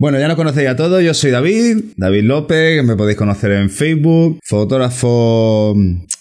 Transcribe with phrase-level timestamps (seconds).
[0.00, 3.68] Bueno, ya nos conocéis a todos, yo soy David, David López, me podéis conocer en
[3.68, 5.74] Facebook, fotógrafo...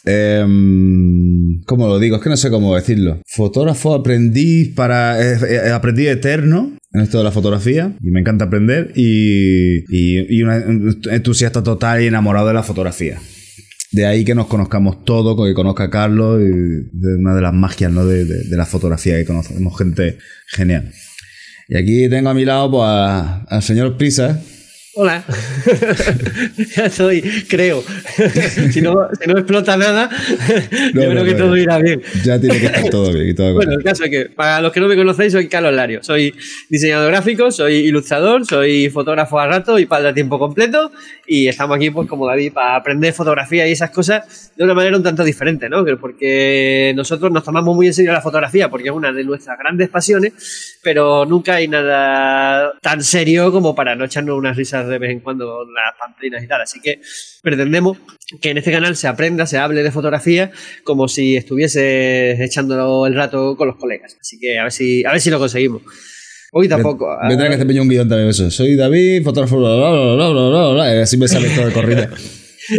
[0.04, 2.16] em, ¿Cómo lo digo?
[2.16, 3.22] Es que no sé cómo decirlo.
[3.28, 5.22] Fotógrafo aprendiz para...
[5.22, 10.42] eh, eh, eterno en esto de la fotografía y me encanta aprender y, y, y
[10.42, 13.20] un entusiasta total y enamorado de la fotografía.
[13.92, 17.54] De ahí que nos conozcamos todos, que conozca a Carlos, y de una de las
[17.54, 18.06] magias ¿no?
[18.06, 20.18] de, de- de la fotografía, que conocemos gente
[20.48, 20.92] genial.
[21.70, 24.42] Y aquí tengo a mi lado pues, al señor Prisa.
[25.00, 25.24] Hola.
[26.76, 27.84] ya soy, creo.
[28.72, 30.10] si, no, si no explota nada,
[30.94, 32.02] No, yo no, creo que todo irá bien.
[32.24, 33.30] Ya tiene que estar todo bien.
[33.30, 35.74] y todo Bueno, el caso es que, para los que no me conocéis, soy Carlos
[35.76, 36.02] Lario.
[36.02, 36.34] Soy
[36.70, 40.92] diseñador gráfico, soy ilustrador, soy fotógrafo a rato y padre a tiempo completo.
[41.28, 44.98] Y estamos aquí, pues, como David, para aprender fotografía y esas cosas de una manera
[44.98, 45.86] un tanto diferente, ¿no?
[45.86, 49.60] Que- Porque nosotros nos tomamos muy en serio la fotografía, porque es una de nuestras
[49.60, 54.98] grandes pasiones, pero nunca hay nada tan serio como para no echarnos unas risas de
[55.00, 56.62] vez en cuando las pamplinas y tal.
[56.62, 57.02] Así que
[57.42, 57.98] pretendemos
[58.42, 60.52] que en este canal se aprenda, se hable de fotografía
[60.84, 64.18] como si estuviese echándolo el rato con los colegas.
[64.20, 65.82] Así que a ver si, a ver si lo conseguimos.
[66.54, 67.06] Hoy tampoco.
[67.06, 68.50] Voy a tener que yo un guion también eso.
[68.50, 72.08] Soy David, fotógrafo, bla, bla, bla, bla, bla, bla, así me sale todo de corrido.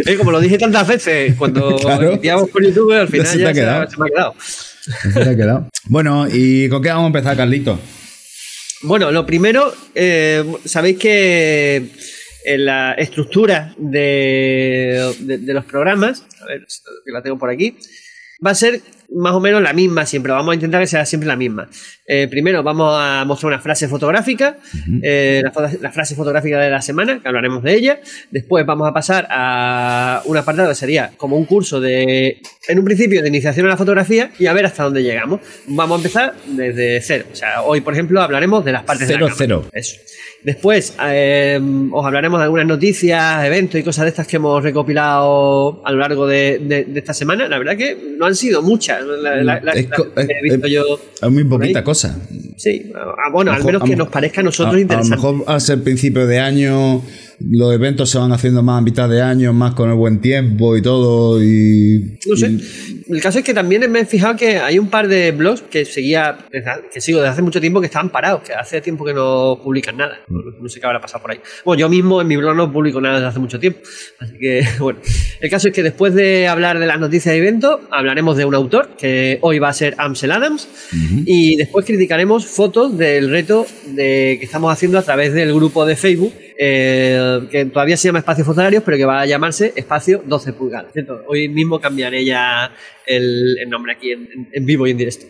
[0.05, 1.75] Eh, como lo dije tantas veces cuando
[2.21, 2.47] Claro.
[2.47, 4.35] por YouTube, al final Ya se te ya se, se me ha quedado.
[4.37, 5.69] Así te ha quedado.
[5.85, 7.79] Bueno, ¿y con qué vamos a empezar, Carlito?
[8.81, 11.89] Bueno, lo primero, eh, sabéis que
[12.45, 16.65] la estructura de, de- de los programas, a ver,
[17.05, 17.75] que la tengo por aquí,
[18.45, 18.81] va a ser
[19.15, 20.31] más o menos la misma siempre.
[20.31, 21.69] Vamos a intentar que sea siempre la misma.
[22.05, 24.57] Eh, primero vamos a mostrar una frase fotográfica,
[25.03, 25.43] eh,
[25.81, 27.99] la, frase fotográfica de la semana, que hablaremos de ella.
[28.31, 32.85] Después vamos a pasar a un apartado que sería como un curso de, en un
[32.85, 35.41] principio, de iniciación a la fotografía y a ver hasta dónde llegamos.
[35.67, 37.25] Vamos a empezar desde cero.
[37.31, 39.65] O sea, hoy, por ejemplo, hablaremos de las partes Cero, de la cero.
[39.71, 39.97] Eso.
[40.43, 41.59] Después eh,
[41.91, 45.97] os hablaremos de algunas noticias, eventos y cosas de estas que hemos recopilado a lo
[45.99, 47.47] largo de, de- de esta semana.
[47.47, 48.98] La verdad que no han sido muchas.
[49.01, 50.83] La, la- la- Es las co- que he visto es- yo.
[51.21, 52.17] Es muy poquita cosa.
[52.57, 54.77] Sí, ah, bueno, A al lo menos mejor- que a nos parezca a nosotros a,
[54.77, 55.15] a interesante.
[55.15, 57.01] lo mejor al ser principio de año,
[57.39, 60.75] los eventos se van haciendo más a mitad de año, más con el buen tiempo
[60.77, 61.41] y todo.
[61.43, 62.49] Y, No sé.
[62.51, 65.61] y- El caso es que también me he fijado que hay un par de blogs
[65.63, 66.37] que seguía,
[66.93, 69.97] que sigo desde hace mucho tiempo que estaban parados, que hace tiempo que no publican
[69.97, 70.19] nada.
[70.27, 71.39] No, no sé qué habrá pasado por ahí.
[71.65, 73.79] Bueno, yo mismo en mi blog no publico nada desde hace mucho tiempo.
[74.19, 74.99] Así que, bueno.
[75.41, 78.53] El caso es que después de hablar de las noticias de evento, hablaremos de un
[78.53, 80.67] autor, que hoy va a ser Amsel Adams,
[81.25, 85.95] y después criticaremos fotos del reto de, que estamos haciendo a través del grupo de
[85.95, 90.51] Facebook, eh, que todavía se llama Espacio Fotonarios, pero que va a llamarse Espacio 12
[90.53, 90.91] pulgadas.
[91.27, 92.71] Hoy mismo cambiaré ya
[93.07, 95.25] el, nombre aquí en, vivo y en directo.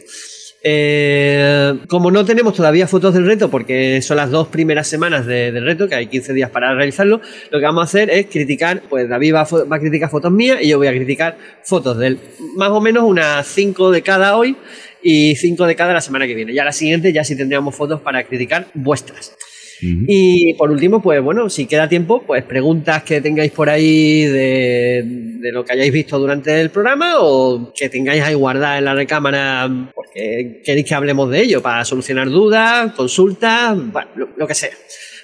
[0.62, 5.52] Eh, como no tenemos todavía fotos del reto, porque son las dos primeras semanas de-
[5.52, 8.82] del reto, que hay 15 días para realizarlo, lo que vamos a hacer es criticar,
[8.90, 11.38] pues David va a, fo- va a criticar fotos mías y yo voy a criticar
[11.64, 12.20] fotos de él.
[12.58, 14.58] Más o menos unas 5 de cada hoy
[15.02, 16.54] y 5 de cada la semana que viene.
[16.54, 19.38] Ya la siguiente ya sí tendríamos fotos para criticar vuestras.
[19.82, 25.04] Y por último, pues bueno, si queda tiempo, pues preguntas que tengáis por ahí de,
[25.06, 28.94] de lo que hayáis visto durante el programa o que tengáis ahí guardadas en la
[28.94, 34.54] recámara porque queréis que hablemos de ello para solucionar dudas, consultas, bueno, lo, lo que
[34.56, 34.72] sea.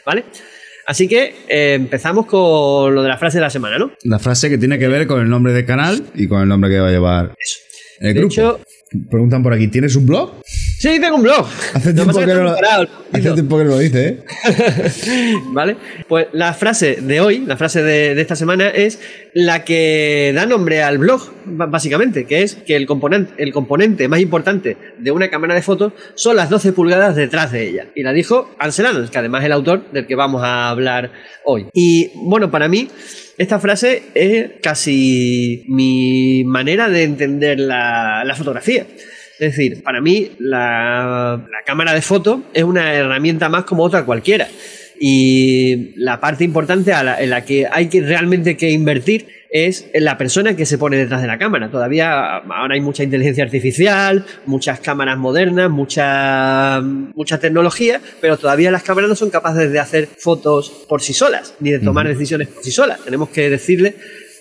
[0.06, 0.24] ¿Vale?
[0.88, 3.92] Así que eh, empezamos con lo de la frase de la semana, ¿no?
[4.04, 6.70] La frase que tiene que ver con el nombre del canal y con el nombre
[6.70, 7.36] que va a llevar
[8.00, 8.34] el De grupo.
[8.34, 8.60] hecho-
[9.10, 10.42] Preguntan por aquí, ¿tienes un blog?
[10.44, 11.48] Sí, tengo un blog.
[11.74, 14.24] Hace tiempo que no lo, hace tiempo que no lo dice, ¿eh?
[15.52, 15.78] ¿Vale?
[16.08, 19.00] Pues la frase de hoy, la frase de, de esta semana es
[19.34, 24.20] la que da nombre al blog, básicamente, que es que el componente, el componente más
[24.20, 27.88] importante de una cámara de fotos son las 12 pulgadas detrás de ella.
[27.96, 31.12] Y la dijo Ansel Adams, que además es el autor del que vamos a hablar
[31.44, 31.68] hoy.
[31.74, 32.90] Y bueno, para mí,
[33.38, 38.85] esta frase es casi mi manera de entender la, la fotografía.
[39.40, 44.06] Es decir, para mí la, la cámara de foto es una herramienta más como otra
[44.06, 44.48] cualquiera.
[45.00, 49.88] Y la parte importante a la- en la que hay que realmente que invertir es
[49.94, 51.70] en la persona que se pone detrás de la cámara.
[51.70, 58.84] Todavía ahora hay mucha inteligencia artificial, muchas cámaras modernas, mucha, mucha tecnología, pero todavía las
[58.84, 62.64] cámaras no son capaces de hacer fotos por sí solas, ni de tomar decisiones por
[62.64, 63.00] sí solas.
[63.04, 63.96] Tenemos que decirle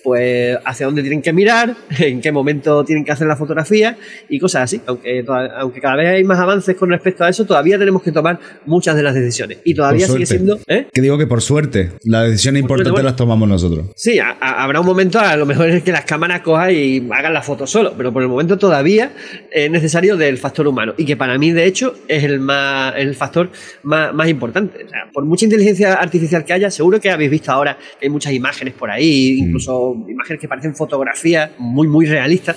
[0.05, 3.97] pues hacia dónde tienen que mirar, en qué momento tienen que hacer la fotografía
[4.29, 4.81] y cosas así.
[4.85, 5.25] Aunque,
[5.57, 8.95] aunque cada vez hay más avances con respecto a eso, todavía tenemos que tomar muchas
[8.95, 9.57] de las decisiones.
[9.63, 10.59] Y todavía sigue siendo...
[10.67, 10.87] ¿eh?
[10.93, 13.87] Que digo que por suerte, las decisiones importantes las tomamos nosotros.
[13.95, 17.41] Sí, habrá un momento, a lo mejor es que las cámaras cojan y hagan la
[17.41, 19.11] foto solo, pero por el momento todavía
[19.51, 20.93] es necesario del factor humano.
[20.97, 23.49] Y que para mí, de hecho, es el, más, el factor
[23.81, 24.85] más, más importante.
[24.85, 28.09] O sea, por mucha inteligencia artificial que haya, seguro que habéis visto ahora que hay
[28.11, 29.51] muchas imágenes por ahí, mm.
[30.07, 32.55] Imágenes que parecen fotografías muy, muy realistas,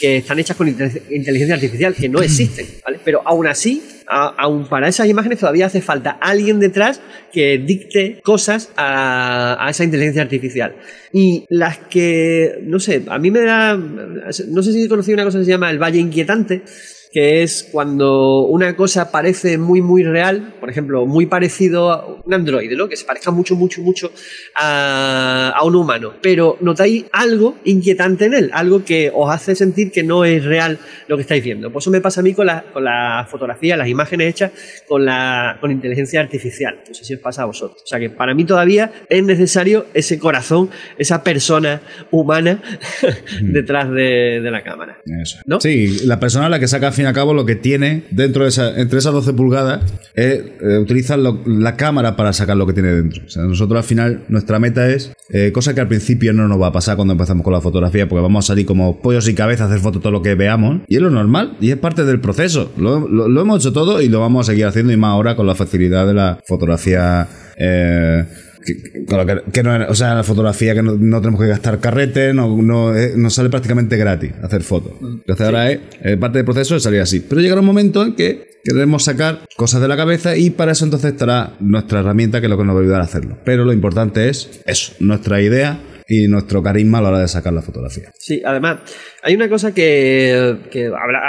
[0.00, 2.98] que están hechas con inteligencia artificial, que no existen, ¿vale?
[3.04, 7.00] Pero aún así, aún para esas imágenes todavía hace falta alguien detrás
[7.32, 10.74] que dicte cosas a, a, esa inteligencia artificial.
[11.12, 15.24] Y las que, no sé, a mí me da, no sé si he conocido una
[15.24, 16.62] cosa que se llama el Valle Inquietante,
[17.12, 22.32] que es cuando una cosa parece muy, muy real, por ejemplo, muy parecido a un
[22.32, 22.88] androide, ¿no?
[22.88, 24.12] que se parezca mucho, mucho, mucho
[24.54, 30.02] a, un humano, pero notáis algo inquietante en él, algo que os hace sentir que
[30.02, 30.78] no es real
[31.08, 31.70] lo que estáis viendo.
[31.70, 34.52] Por eso me pasa a mí con la, con la fotografía, las imágenes hechas
[34.88, 36.80] con, la, con inteligencia artificial.
[36.88, 37.82] No sé si os pasa a vosotros.
[37.82, 42.62] O sea que para mí todavía es necesario ese corazón, esa persona humana
[43.42, 44.98] detrás de, la cámara.
[45.46, 45.60] ¿no?
[45.60, 48.50] Sí, la persona a la que saca fin al cabo lo que tiene dentro de
[48.50, 49.80] esa, entre esas 12 pulgadas
[50.14, 53.22] es eh, utilizar la cámara para sacar lo que tiene dentro.
[53.36, 56.72] Nosotros al final nuestra meta es, eh, cosa que al principio no nos va a
[56.72, 59.70] pasar cuando empezamos con la fotografía, porque vamos a salir como pollos y cabezas a
[59.70, 62.70] hacer fotos todo lo que veamos, y es lo normal, y es parte del proceso.
[62.76, 65.46] Lo, lo, hemos hecho todo y lo vamos a seguir haciendo, y más ahora con
[65.46, 67.26] la facilidad de la fotografía.
[67.56, 68.26] Eh,
[68.64, 73.12] que, no, o sea, la fotografía que no, tenemos que gastar carrete, no, no, eh,
[73.30, 74.92] sale prácticamente gratis hacer fotos.
[75.00, 75.14] Mm.
[75.20, 75.80] Entonces ahora es,
[76.18, 77.20] parte del proceso de salir así.
[77.20, 80.84] Pero llegará un momento en que queremos sacar cosas de la cabeza y para eso
[80.84, 83.38] entonces estará nuestra herramienta que es lo que nos va a ayudar a hacerlo.
[83.44, 87.52] Pero lo importante es eso, nuestra idea y nuestro carisma a la hora de sacar
[87.52, 88.12] la fotografía.
[88.18, 88.80] Sí, además,
[89.22, 90.56] hay una cosa que,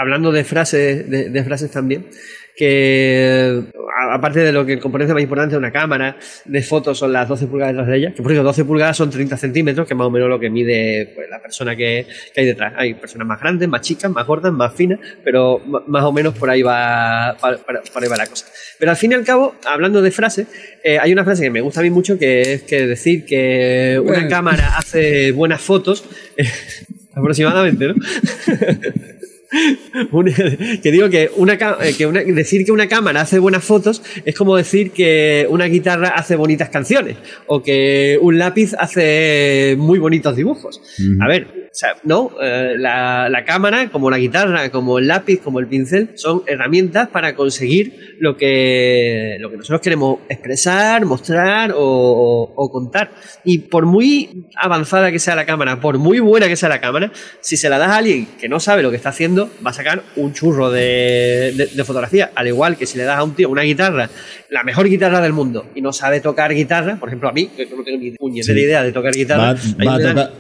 [0.02, 2.08] hablando de frases, de frases también,
[2.56, 3.64] que
[4.10, 7.28] aparte de lo que el componente más importante de una cámara de fotos son las
[7.28, 9.98] 12 pulgadas detrás de ella, que por cierto 12 pulgadas son 30 centímetros, que es
[9.98, 12.06] más o menos lo que mide pues, la persona que,
[12.36, 12.74] hay detrás.
[12.78, 16.50] Hay personas más grandes, más chicas, más gordas, más finas, pero más o menos por
[16.50, 18.46] ahí va, por ahí va la cosa.
[18.80, 20.48] Pero al fin y al cabo, hablando de frases,
[20.84, 24.02] eh, hay una frase que me gusta a mí mucho que es que decir que
[24.04, 26.04] una cámara hace buenas fotos,
[27.14, 27.96] aproximadamente, ¿no?
[30.82, 34.56] que digo que, una, eh, que decir que una cámara hace buenas fotos es como
[34.56, 37.18] decir que una guitarra hace bonitas canciones
[37.48, 40.82] o que un lápiz hace muy bonitos dibujos.
[41.20, 41.61] A ver,
[42.04, 47.08] no, eh, la, cámara, como la guitarra, como el lápiz, como el pincel, son herramientas
[47.10, 53.12] para conseguir lo que, lo que nosotros queremos expresar, mostrar o, contar.
[53.44, 57.12] Y por muy avanzada que sea la cámara, por muy buena que sea la cámara,
[57.42, 59.74] si se la das a alguien que no sabe lo que está haciendo, va a
[59.74, 62.32] sacar un churro de, fotografía.
[62.36, 64.10] Al igual que si le das a un tío una guitarra,
[64.50, 67.66] la mejor guitarra del mundo, y no sabe tocar guitarra, por ejemplo a mí, que
[67.66, 69.56] no tengo ni puñetera idea de tocar guitarra.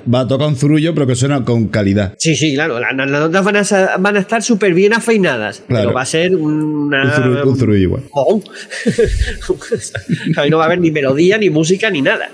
[0.05, 2.13] Va, a, tocar un zurullo, pero que suena con calidad.
[2.17, 2.79] Sí, sí, claro.
[2.79, 5.63] Las, notas van a, van a estar súper bien afeinadas.
[5.67, 7.03] Pero va a ser una.
[7.45, 8.03] Un zurullo, igual.
[10.35, 12.29] Ahí no va a haber ni melodía, ni música, ni nada.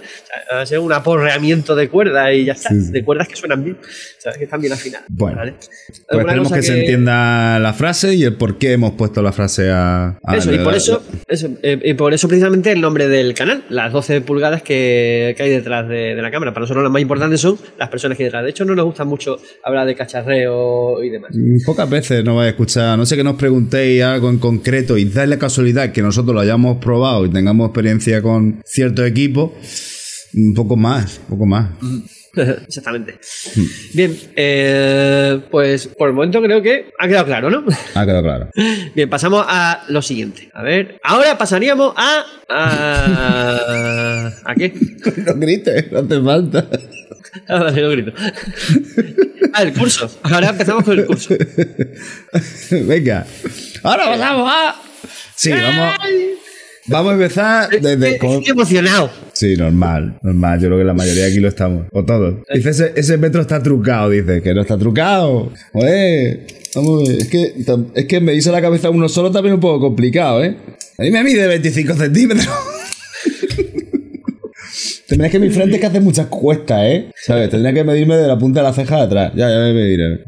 [0.52, 2.70] va a ser un aporreamiento de cuerdas y ya está.
[2.74, 3.78] De cuerdas que suenan bien.
[4.18, 4.38] ¿sabes?
[4.38, 5.06] Que están bien afinadas.
[5.10, 5.42] Bueno.
[5.42, 5.70] Pues
[6.10, 10.18] esperemos que, se entienda la frase y el por qué hemos puesto la frase a.
[10.34, 14.22] eso, y por eso, eh, y por eso precisamente el nombre del canal, las 12
[14.22, 16.54] pulgadas que, hay detrás de, de, la cámara.
[16.54, 18.44] Para nosotros lo más importante son las personas que hay detrás.
[18.44, 21.32] De hecho, no nos gusta mucho hablar de cacharreo y demás.
[21.34, 24.98] Mm, pocas veces nos vais a escuchar, no sé que nos preguntéis algo en concreto
[24.98, 29.54] y da la casualidad que nosotros lo hayamos probado y tengamos experiencia con cierto equipo,
[30.34, 31.70] un poco más, un poco más.
[32.68, 33.20] Exactamente.
[33.94, 37.64] Bien, eh, pues por el momento creo que ha quedado claro, ¿no?
[37.96, 38.50] Ha quedado claro.
[38.96, 40.50] Bien, pasamos a lo siguiente.
[40.54, 42.26] A ver, ahora pasaríamos a.
[42.50, 44.74] ¿A, ¿a qué?
[45.26, 46.68] No grites, no hace falta.
[47.48, 48.14] Ah, vale, no grito.
[49.54, 50.10] Ah, el curso.
[50.24, 51.36] Ahora empezamos con el curso.
[52.72, 53.26] Venga.
[53.84, 54.76] Ahora pasamos a.
[55.36, 55.96] Sí, vamos.
[56.88, 58.16] Vamos a empezar desde.
[58.16, 59.10] Estoy emocionado.
[59.34, 60.60] Sí, normal, normal.
[60.60, 61.88] Yo creo que la mayoría de aquí lo estamos.
[61.92, 62.36] O todos.
[62.54, 64.42] Dice, ese, metro está trucado, dice.
[64.42, 65.52] Que no está trucado.
[65.74, 66.48] Joder.
[66.76, 67.22] Vamos a ver.
[67.22, 67.54] Es que,
[67.96, 70.56] es que me hizo la cabeza uno solo también un poco complicado, ¿eh?
[70.98, 72.48] A mí me mide 25 centímetros.
[75.08, 77.12] Tendría que mi frente es que hace muchas cuestas, ¿eh?
[77.16, 77.50] ¿Sabes?
[77.50, 79.32] Tendría que medirme de la punta de la ceja de atrás.
[79.36, 80.24] Ya, ya me mediré.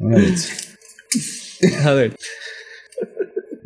[1.84, 2.14] A ver.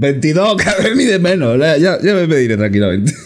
[0.04, 1.58] 22, cada vez mide menos.
[1.58, 3.14] Ya, ya me mediré tranquilamente.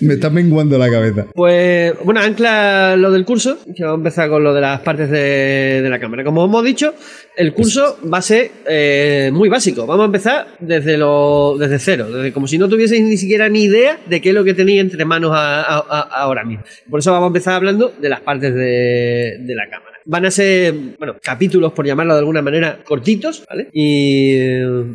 [0.00, 1.26] Me está menguando la cabeza.
[1.32, 5.10] Pues, bueno, ancla lo del curso, que vamos a empezar con lo de las partes
[5.10, 6.24] de, de la cámara.
[6.24, 6.92] Como hemos dicho,
[7.34, 9.86] el curso va a ser eh, muy básico.
[9.86, 13.62] Vamos a empezar desde, lo, desde cero, desde como si no tuvieseis ni siquiera ni
[13.62, 16.64] idea de qué es lo que tenéis entre manos ahora mismo.
[16.90, 19.95] Por eso vamos a empezar hablando de las partes de, de la cámara.
[20.08, 23.68] Van a ser, bueno, capítulos, por llamarlo de alguna manera, cortitos, ¿vale?
[23.72, 24.36] Y,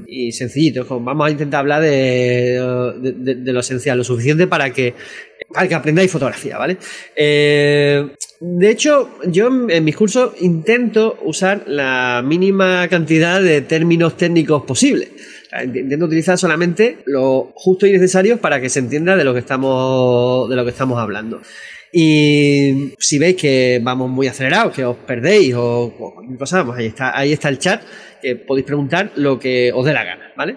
[0.08, 0.88] y sencillitos.
[0.89, 2.60] Vamos a intentar hablar de,
[3.01, 4.94] de- lo esencial, lo suficiente para que,
[5.53, 6.77] para que aprendáis fotografía, ¿vale?
[7.15, 8.08] Eh,
[8.39, 15.10] de hecho, yo en, mis cursos intento usar la mínima cantidad de términos técnicos posible.
[15.62, 20.50] Intento utilizar solamente lo justo y necesario para que se entienda de lo que estamos,
[20.50, 21.41] de lo que estamos hablando.
[21.93, 26.79] Y si veis que vamos muy acelerados, que os perdéis o, o cualquier cosa, pues
[26.79, 27.81] ahí está, ahí está el chat,
[28.21, 30.55] que podéis preguntar lo que os dé la gana, ¿vale?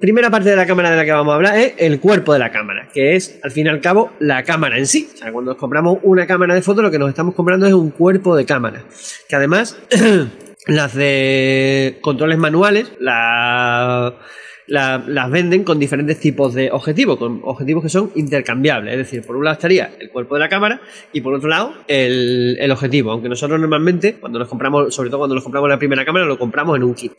[0.00, 2.38] Primera parte de la cámara de la que vamos a hablar es el cuerpo de
[2.38, 5.08] la cámara, que es, al fin y al cabo, la cámara en sí.
[5.14, 7.74] O sea, cuando nos compramos una cámara de foto, lo que nos estamos comprando es
[7.74, 8.84] un cuerpo de cámara.
[9.28, 9.78] Que además,
[10.66, 14.16] las de controles manuales, la
[14.66, 18.92] la- las venden con diferentes tipos de objetivos, con objetivos que son intercambiables.
[18.92, 20.80] Es decir, por un lado estaría el cuerpo de la cámara
[21.12, 23.12] y por otro lado el, objetivo.
[23.12, 26.38] Aunque nosotros normalmente, cuando nos compramos, sobre todo cuando nos compramos la primera cámara, lo
[26.38, 27.12] compramos en un kit.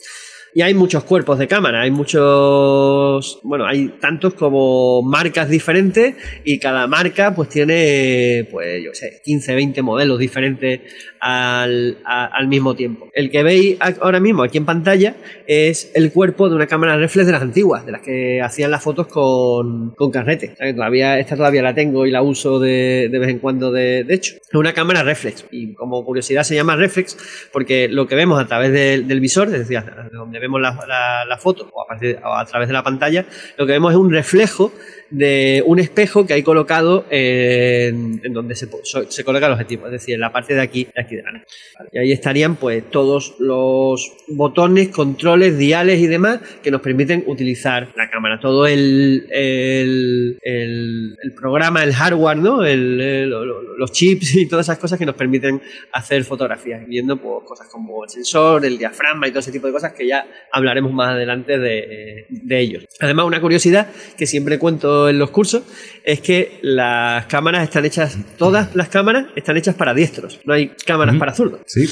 [0.56, 6.60] Y hay muchos cuerpos de cámara, hay muchos, bueno, hay tantos como marcas diferentes y
[6.60, 10.82] cada marca pues tiene, pues yo sé, 15, 20 modelos diferentes
[11.26, 13.10] al, a- al mismo tiempo.
[13.14, 15.16] El que veis ahora mismo aquí en pantalla
[15.48, 18.84] es el cuerpo de una cámara reflex de las antiguas, de las que hacían las
[18.84, 20.56] fotos con, con carrete.
[20.76, 24.14] Todavía, esta todavía la tengo y la uso de, de vez en cuando de, de
[24.14, 24.36] hecho.
[24.36, 27.18] Es una cámara reflex y como curiosidad se llama reflex
[27.54, 31.38] porque lo que vemos a través del, visor, es decir, de donde vemos la, la-
[31.38, 31.84] foto o
[32.24, 33.26] o a través de la pantalla,
[33.58, 34.72] lo que vemos es un reflejo
[35.14, 38.68] de un espejo que hay colocado en, donde se,
[39.10, 41.46] se coloca el objetivo, es decir, en la parte de aquí, de aquí delante.
[41.92, 47.90] Y ahí estarían pues todos los botones, controles, diales y demás que nos permiten utilizar
[47.96, 48.40] la cámara.
[48.40, 52.62] Todo el, el, el- el programa, el hardware, ¿no?
[52.64, 58.04] Los chips y todas esas cosas que nos permiten hacer fotografías, viendo pues, cosas como
[58.04, 61.60] el sensor, el diafragma y todo ese tipo de cosas que ya hablaremos más adelante
[61.60, 62.86] de, de ellos.
[63.00, 65.64] Además, una curiosidad que siempre cuento en los cursos
[66.04, 70.70] es que las cámaras están hechas, todas las cámaras están hechas para diestros, no hay
[70.86, 71.62] cámaras para zurdos.
[71.66, 71.84] Sí.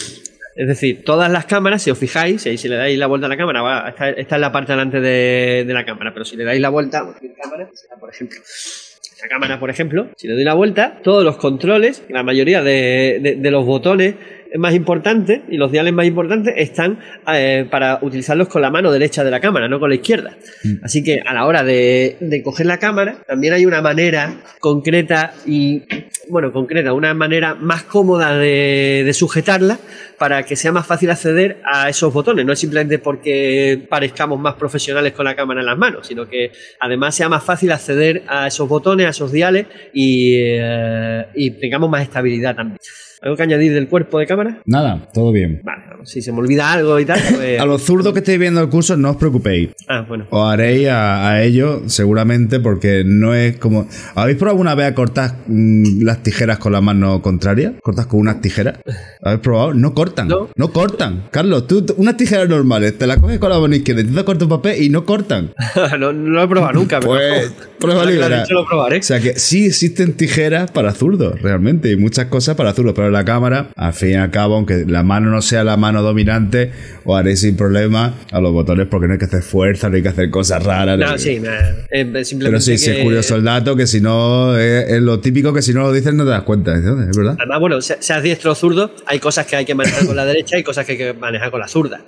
[0.53, 3.29] Es decir, todas las cámaras, si os fijáis, si, si le dais la vuelta a
[3.29, 6.35] la cámara, va, está, está en la parte delante de, de la cámara, pero si
[6.35, 6.99] le dais la vuelta,
[7.41, 11.37] cámara, esta, por ejemplo, esta cámara, por ejemplo, si le doy la vuelta, todos los
[11.37, 14.15] controles, la mayoría de, de- de los botones
[14.57, 16.99] más importantes y los diales más importantes están
[17.33, 20.35] eh, para utilizarlos con la mano derecha de la cámara, no con la izquierda.
[20.83, 25.33] Así que a la hora de, de coger la cámara, también hay una manera concreta
[25.45, 25.83] y,
[26.29, 29.79] bueno, concreta, una manera más cómoda de, de sujetarla
[30.17, 32.45] para que sea más fácil acceder a esos botones.
[32.45, 36.51] No es simplemente porque parezcamos más profesionales con la cámara en las manos, sino que
[36.79, 41.89] además sea más fácil acceder a esos botones, a esos diales y, eh, y tengamos
[41.89, 42.79] más estabilidad también.
[43.21, 44.61] ¿Algo que añadir del cuerpo de cámara?
[44.65, 45.61] Nada, todo bien.
[45.63, 47.59] Vale, si se me olvida algo y tal, pues...
[47.59, 49.69] A los zurdos que estéis viendo el curso, no os preocupéis.
[49.87, 50.27] Ah, bueno.
[50.29, 53.87] Os haréis a, a ello seguramente porque no es como...
[54.15, 57.73] ¿Habéis probado alguna vez a cortar mm, las tijeras con la mano contraria?
[57.81, 58.79] ¿Cortas con unas tijeras?
[59.21, 59.73] ¿Habéis probado?
[59.73, 60.27] No cortan.
[60.27, 60.71] No.
[60.71, 61.27] cortan.
[61.31, 64.81] Carlos, tú unas tijeras normales, te las coges con la mano izquierda, intentas cortar papel
[64.81, 65.53] y no cortan.
[65.99, 67.11] no, no lo he probado nunca, pero...
[67.11, 68.99] Pues prueba lo probaré.
[68.99, 73.09] O sea que sí existen tijeras para zurdos, realmente, y muchas cosas para zurdos, pero
[73.09, 76.71] la cámara, al fin y al cabo, aunque la mano no sea la mano dominante,
[77.03, 80.01] os haréis sin problema a los botones porque no hay que hacer fuerza, no hay
[80.01, 80.97] que hacer cosas raras.
[80.97, 81.31] No, no- sí,
[81.91, 85.01] eh, simplemente Pero sí, sí, que- es curioso el dato, que si no, es, es
[85.01, 87.35] lo típico que si no lo dices no te das cuenta, ¿es es verdad?
[87.37, 90.23] Además, bueno, se- seas diestro o zurdo, hay cosas que hay que manejar con la
[90.25, 92.01] derecha y cosas que hay que manejar con la zurda.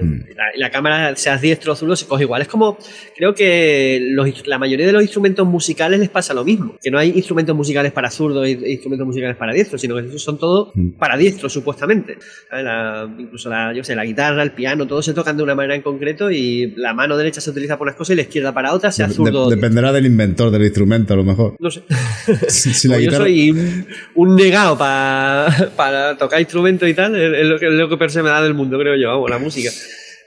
[0.00, 0.20] Mm.
[0.34, 2.40] La, la cámara, seas diestro o zurdo, se coge igual.
[2.42, 2.78] Es como,
[3.14, 6.76] creo que los la mayoría de los instrumentos musicales les pasa lo mismo.
[6.82, 10.38] Que no hay instrumentos musicales para zurdos e instrumentos musicales para diestros, sino que son
[10.38, 10.90] todos Mm.
[10.98, 12.16] para diestros, supuestamente.
[12.50, 15.74] La- incluso la, yo sé, la guitarra, el piano, todos se tocan de una manera
[15.74, 18.72] en concreto y la mano derecha se utiliza para unas cosas y la izquierda para
[18.72, 21.54] otras, sea zurdo de- dependerá del inventor del instrumento, a lo mejor.
[21.58, 21.82] no sé.
[22.48, 26.94] Si, si la Como yo guitarra- soy un, un negado pa- para tocar instrumentos y
[26.94, 29.38] tal, es, lo que, es lo que me da del mundo, creo yo, vamos, la
[29.38, 29.65] música.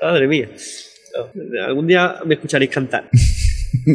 [0.01, 0.50] Madre mía.
[1.36, 3.10] No, algún día me escucharéis cantar.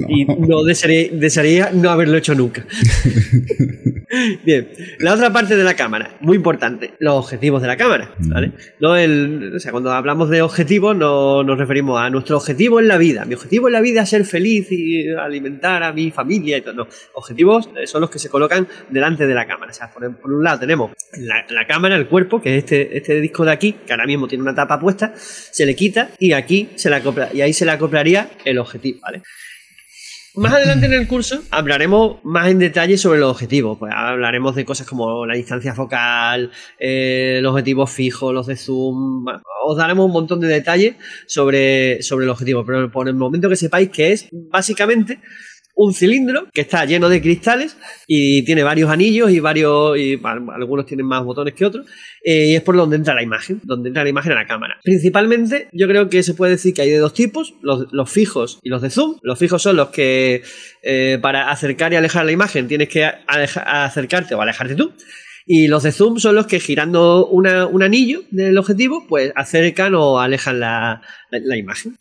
[0.08, 2.64] Y no desearía, desearía no haberlo hecho nunca.
[4.44, 8.52] Bien, la otra parte de la cámara, muy importante, los objetivos de la cámara, ¿vale?
[8.80, 12.88] No el, o sea, cuando hablamos de objetivos no nos referimos a nuestro objetivo en
[12.88, 13.24] la vida.
[13.24, 16.74] Mi objetivo en la vida es ser feliz y alimentar a mi familia y todo.
[16.74, 19.72] No, objetivos son los que se colocan delante de la cámara.
[19.72, 23.20] O sea, por, un lado tenemos la, la, cámara, el cuerpo, que es este, este
[23.20, 26.70] disco de aquí, que ahora mismo tiene una tapa puesta, se le quita y aquí
[26.76, 29.22] se la acopla, y ahí se le acoplaría el objetivo, ¿vale?
[30.36, 33.78] Más adelante en el curso hablaremos más en detalle sobre los objetivos.
[33.78, 39.26] Pues hablaremos de cosas como la distancia focal, eh, los objetivos fijos, los de zoom.
[39.64, 42.64] Os daremos un montón de detalles sobre, sobre el objetivo.
[42.66, 45.20] Pero por el momento que sepáis que es básicamente
[45.74, 47.76] un cilindro que está lleno de cristales
[48.06, 49.96] y tiene varios anillos y varios,
[50.54, 51.86] algunos tienen más botones que otros,
[52.24, 54.76] eh, y es por donde entra la imagen, donde entra la imagen a la cámara.
[54.82, 58.68] Principalmente, yo creo que se puede decir que hay de dos tipos, los, fijos y
[58.68, 59.16] los de zoom.
[59.22, 60.42] Los fijos son los que
[60.82, 64.92] eh, para acercar y alejar la imagen tienes que acercarte o alejarte tú.
[65.46, 70.18] Y los de zoom son los que girando un anillo del objetivo, pues acercan o
[70.18, 71.02] alejan la,
[71.56, 71.96] imagen.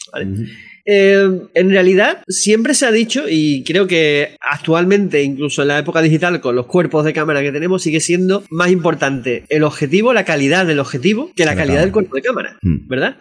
[0.85, 6.01] Eh, en realidad, siempre se ha dicho, y creo que actualmente, incluso en la época
[6.01, 10.25] digital, con los cuerpos de cámara que tenemos, sigue siendo más importante el objetivo, la
[10.25, 12.87] calidad del objetivo, que la calidad del cuerpo de cámara, hmm.
[12.87, 13.17] ¿verdad?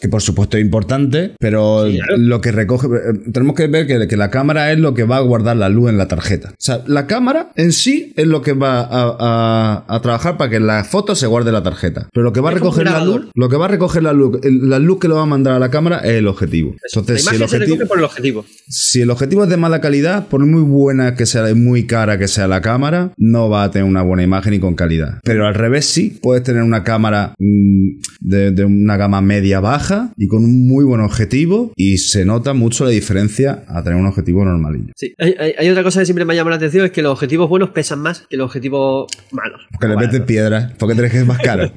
[0.00, 4.16] Que por supuesto es importante, pero lo que recoge, eh, tenemos que ver que, que,
[4.16, 6.50] la cámara es lo que va a guardar la luz en la tarjeta.
[6.50, 10.84] O sea, la cámara en sí es lo que va a, trabajar para que la
[10.84, 12.08] foto se guarde la tarjeta.
[12.12, 14.40] Pero lo que va a recoger la luz, lo que va a recoger la luz,
[14.42, 16.74] la luz que lo va a mandar a la cámara es el objetivo.
[16.82, 18.44] Entonces, si el objetivo, por el objetivo.
[18.68, 22.28] Si el objetivo es de mala calidad, por muy buena que sea, muy cara que
[22.28, 25.20] sea la cámara, no va a tener una buena imagen y con calidad.
[25.24, 30.28] Pero al revés sí, puedes tener una cámara mm, de una gama media baja y
[30.28, 34.44] con un muy buen objetivo y se nota mucho la diferencia a tener un objetivo
[34.44, 34.92] normalillo.
[34.96, 37.70] Sí, hay, otra cosa que siempre me llama la atención, es que los objetivos buenos
[37.70, 39.60] pesan más que los objetivos malos.
[39.70, 41.70] Porque le meten piedras, porque tenés que es más caro.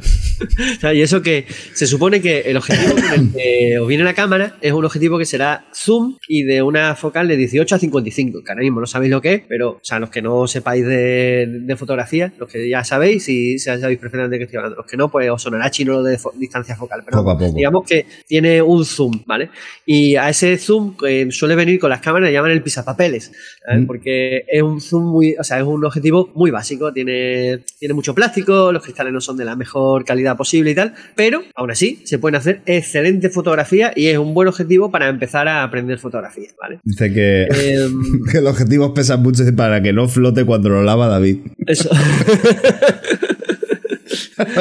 [0.93, 4.57] y eso que se supone que el objetivo con el que os viene la cámara
[4.61, 8.51] es un objetivo que será zoom y de una focal de 18 a 55, que
[8.51, 11.75] ahora mismo no sabéis lo que es, pero, o sea, los que no sepáis de,
[11.77, 15.09] fotografía, los que ya sabéis y sabéis perfectamente de qué estoy hablando, los que no,
[15.09, 17.01] pues os sonará chino lo de distancia focal.
[17.03, 17.55] Pero poco a poco.
[17.55, 19.49] digamos que tiene un zoom, ¿vale?
[19.85, 23.31] Y a ese zoom que suele venir con las cámaras le llaman el pisapapeles,
[23.67, 23.85] mm.
[23.85, 28.13] porque es un zoom muy, o sea, es un objetivo muy básico, tiene, tiene mucho
[28.13, 32.01] plástico, los cristales no son de la mejor calidad posible y tal, pero aún así
[32.05, 36.49] se pueden hacer excelente fotografía y es un buen objetivo para empezar a aprender fotografía,
[36.61, 36.79] ¿vale?
[36.83, 41.07] Dice que, em, que los objetivos pesan mucho para que no flote cuando lo lava
[41.07, 41.39] David.
[41.65, 41.89] Eso.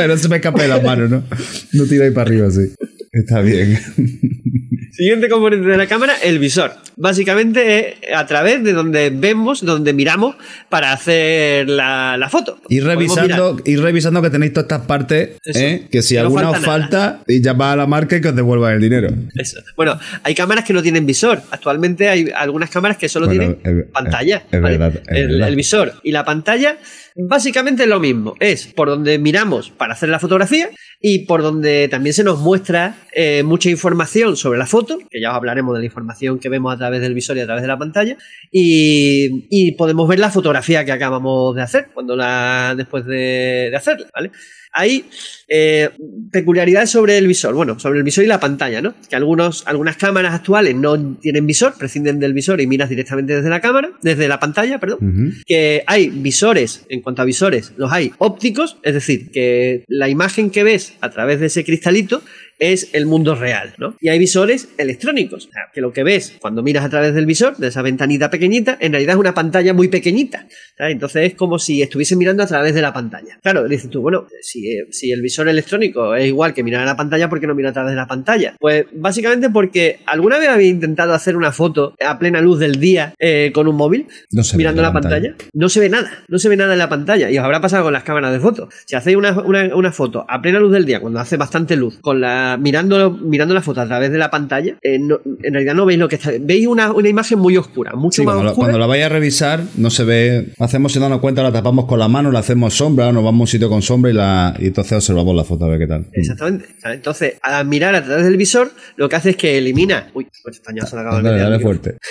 [0.09, 1.25] no se me escape de las manos, ¿no?
[1.73, 2.73] No tiráis para arriba así.
[3.13, 3.79] Está bien.
[4.93, 6.73] Siguiente componente de la cámara, el visor.
[6.97, 10.37] Básicamente a través de donde vemos, donde miramos
[10.69, 12.61] para hacer la, foto.
[12.69, 15.89] Y revisando, ir revisando que tenéis todas estas partes, ¿eh?
[15.91, 18.83] que si alguna os falta, y llama a la marca y que os devuelvan el
[18.83, 19.09] dinero.
[19.35, 19.61] Eso.
[19.77, 21.41] Bueno, hay cámaras que no tienen visor.
[21.51, 23.59] Actualmente hay algunas cámaras que solo tienen
[23.93, 24.43] pantalla.
[24.51, 26.77] Es, verdad, el visor y la pantalla
[27.15, 30.71] Básicamente lo mismo, es por donde miramos para hacer la fotografía
[31.03, 35.31] y por donde también se nos muestra eh, mucha información sobre la foto, que ya
[35.31, 37.69] os hablaremos de la información que vemos a través del visor y a través de
[37.69, 38.17] la pantalla,
[38.53, 44.07] y, podemos ver la fotografía que acabamos de hacer cuando la después de, de hacerla,
[44.15, 44.31] ¿vale?
[44.73, 45.05] Hay
[45.49, 45.91] eh,
[46.31, 48.95] peculiaridades sobre el visor, bueno, sobre el visor y la pantalla, ¿no?
[49.09, 53.51] Que algunos, algunas cámaras actuales no tienen visor, prescinden del visor y miras directamente desde
[53.51, 55.35] la cámara, desde la pantalla, perdón.
[55.47, 60.51] Que hay visores, en cuanto a visores, los hay ópticos, es decir, que la imagen
[60.51, 62.23] que ves a través de ese cristalito
[62.59, 63.97] es el mundo real, ¿no?
[64.01, 67.27] Y hay visores electrónicos, o sea, que lo que ves cuando miras a través del
[67.27, 70.47] visor, de esa ventanita pequeñita, en realidad es una pantalla muy pequeñita.
[70.79, 73.39] Entonces es como si estuviese mirando a través de la pantalla.
[73.43, 76.87] Claro, dices tú, bueno, si, eh, si el visor electrónico es igual que mirar a
[76.87, 78.55] la pantalla, ¿por qué no mira a través de la pantalla?
[78.59, 83.15] Pues básicamente porque alguna vez había intentado hacer una foto a plena luz del día
[83.19, 84.07] eh, con un móvil,
[84.57, 85.35] mirando la pantalla.
[85.53, 87.31] no se ve nada, no se ve nada en la pantalla.
[87.31, 88.73] Y os habrá pasado con las cámaras de fotos.
[88.87, 89.33] Si hacéis una,
[89.75, 93.55] una foto a plena luz del día, cuando hace bastante luz, con la mirando, mirando
[93.55, 96.33] la foto a través de la pantalla, eh, en realidad no veis lo que está.
[96.41, 98.67] Veis una, imagen muy oscura, mucho más cuando oscura.
[98.67, 100.53] cuando la vais a revisar, no se ve.
[100.59, 103.43] Hacemos sin darnos cuenta, la tapamos con la mano, la hacemos sombra, nos vamos a
[103.43, 106.07] un sitio con sombra y, la, y entonces observamos la foto a ver qué tal.
[106.13, 106.67] Exactamente.
[106.85, 110.11] Entonces, al mirar a través del visor, lo que hace es que elimina.
[110.15, 111.97] Uy, pues esta se la acaba de Dale, fuerte.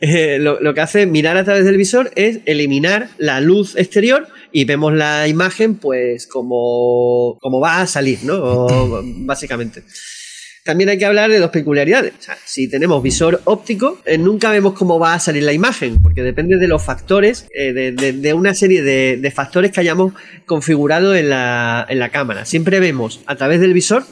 [0.00, 4.26] Eh, lo, lo que hace mirar a través del visor es eliminar la luz exterior
[4.56, 8.66] y vemos la imagen pues como, como va a salir, ¿no?
[9.02, 9.82] básicamente.
[10.64, 12.14] También hay que hablar de dos peculiaridades.
[12.18, 15.98] O sea, si tenemos visor óptico, eh, nunca vemos cómo va a salir la imagen,
[16.02, 19.80] porque depende de los factores, eh, de, de- de una serie de, de factores que
[19.80, 20.14] hayamos
[20.46, 22.46] configurado en la, en la cámara.
[22.46, 24.06] Siempre vemos a través del visor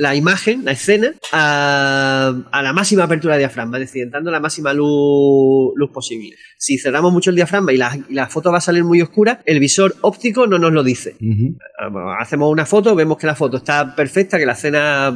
[0.00, 4.40] la imagen, la escena, a, a la máxima apertura de diafragma, es decir, dando la
[4.40, 6.36] máxima luz, luz posible.
[6.56, 9.40] Si cerramos mucho el diafragma y la, y la foto va a salir muy oscura,
[9.44, 11.16] el visor óptico no nos lo dice.
[12.18, 15.12] Hacemos una foto, vemos que la foto está perfecta, que la escena,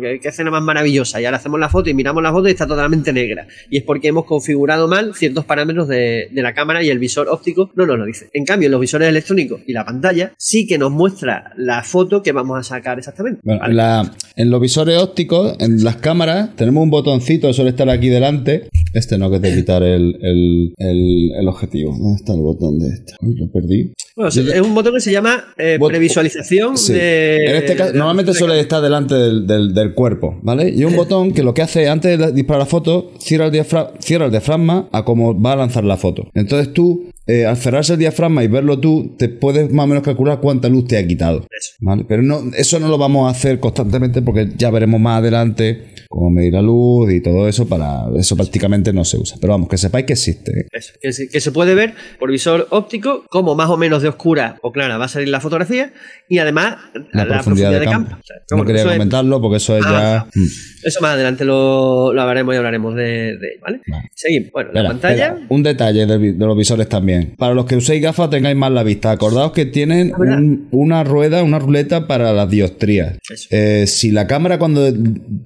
[0.00, 1.20] qué, qué escena más maravillosa.
[1.20, 3.46] Y ahora hacemos la foto y miramos la foto y está totalmente negra.
[3.70, 7.28] Y es porque hemos configurado mal ciertos parámetros de, de la cámara y el visor
[7.28, 8.28] óptico no nos lo dice.
[8.32, 12.22] En cambio, en los visores electrónicos y la pantalla sí que nos muestra la foto
[12.22, 13.40] que vamos a sacar exactamente.
[13.44, 13.74] Bueno, ¿vale?
[13.74, 18.68] la- en los visores ópticos, en las cámaras, tenemos un botoncito suele estar aquí delante.
[18.96, 21.92] Este no, que te quitar el, el, el, el objetivo.
[21.98, 23.12] ¿Dónde está el botón de esto?
[23.20, 23.92] Uy, lo perdí.
[24.16, 26.94] Bueno, es un botón que se llama eh, Bot- previsualización Sí.
[26.94, 27.36] de.
[27.44, 30.70] en este caso, de- normalmente de- suele estar delante del, del- del cuerpo, ¿vale?
[30.70, 33.92] Y un botón que lo que hace antes de disparar la foto, cierra el, diafra-
[34.00, 36.30] cierra el diafragma a cómo va a lanzar la foto.
[36.32, 40.02] Entonces tú, eh, al cerrarse el diafragma y verlo tú, te puedes más o menos
[40.02, 41.40] calcular cuánta luz te ha quitado.
[41.40, 41.72] Eso.
[41.80, 42.06] ¿vale?
[42.08, 46.30] Pero no, eso no lo vamos a hacer constantemente porque ya veremos más adelante cómo
[46.30, 47.66] medir la luz y todo eso.
[47.68, 49.36] Para eso prácticamente no se usa.
[49.40, 50.52] Pero vamos, que sepáis que existe.
[50.52, 50.66] ¿eh?
[50.72, 54.08] Eso, que, se, que se puede ver por visor óptico como más o menos de
[54.08, 55.92] oscura o clara va a salir la fotografía
[56.28, 56.76] y además
[57.12, 58.12] La, profundidad, de campo.
[58.18, 60.40] O sea, no bueno, quería es- comentarlo porque eso es Ah, ya.
[60.40, 60.46] Mm.
[60.84, 63.80] eso más adelante lo, lo hablaremos y hablaremos de, de- ¿vale?
[63.88, 64.08] Vale.
[64.14, 64.50] Seguimos.
[64.52, 65.26] Bueno, la pantalla.
[65.28, 65.46] espera.
[65.48, 67.34] Un detalle de, los visores también.
[67.38, 69.10] Para los que uséis gafas tengáis más la vista.
[69.10, 70.38] Acordaos que tienen Ah, ¿verdad?
[70.38, 73.18] un- una rueda, una ruleta para las dioptrías.
[73.50, 74.92] Eh, si la cámara cuando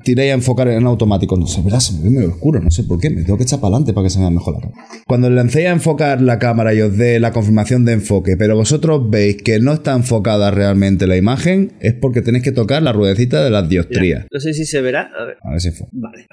[0.04, 2.84] tiréis a enfocar en automático, no sé, verás, se me ve medio oscuro, no sé
[2.84, 4.84] por qué, tengo que echar para adelante para que se vea mejor la cámara.
[5.06, 9.08] Cuando lancéis a enfocar la cámara y os dé la confirmación de enfoque, pero vosotros
[9.10, 13.42] veis que no está enfocada realmente la imagen, es porque tenéis que tocar la ruedecita
[13.42, 14.26] de las Mira, dioptrías.
[14.30, 15.10] no sé si se verá.
[15.18, 15.36] A ver.
[15.42, 15.86] A ver si fue.
[15.92, 16.26] Vale.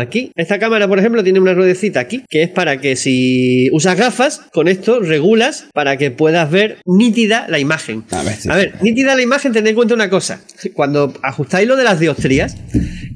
[0.00, 0.32] Aquí.
[0.36, 4.42] Esta cámara, por ejemplo, tiene una ruedecita aquí, que es para que si usas gafas,
[4.52, 8.04] con esto regulas para que puedas ver nítida la imagen.
[8.10, 10.40] A ver, sí, A ver, nítida la imagen, tened en cuenta una cosa.
[10.74, 12.56] Cuando ajustáis lo de las dioptrías,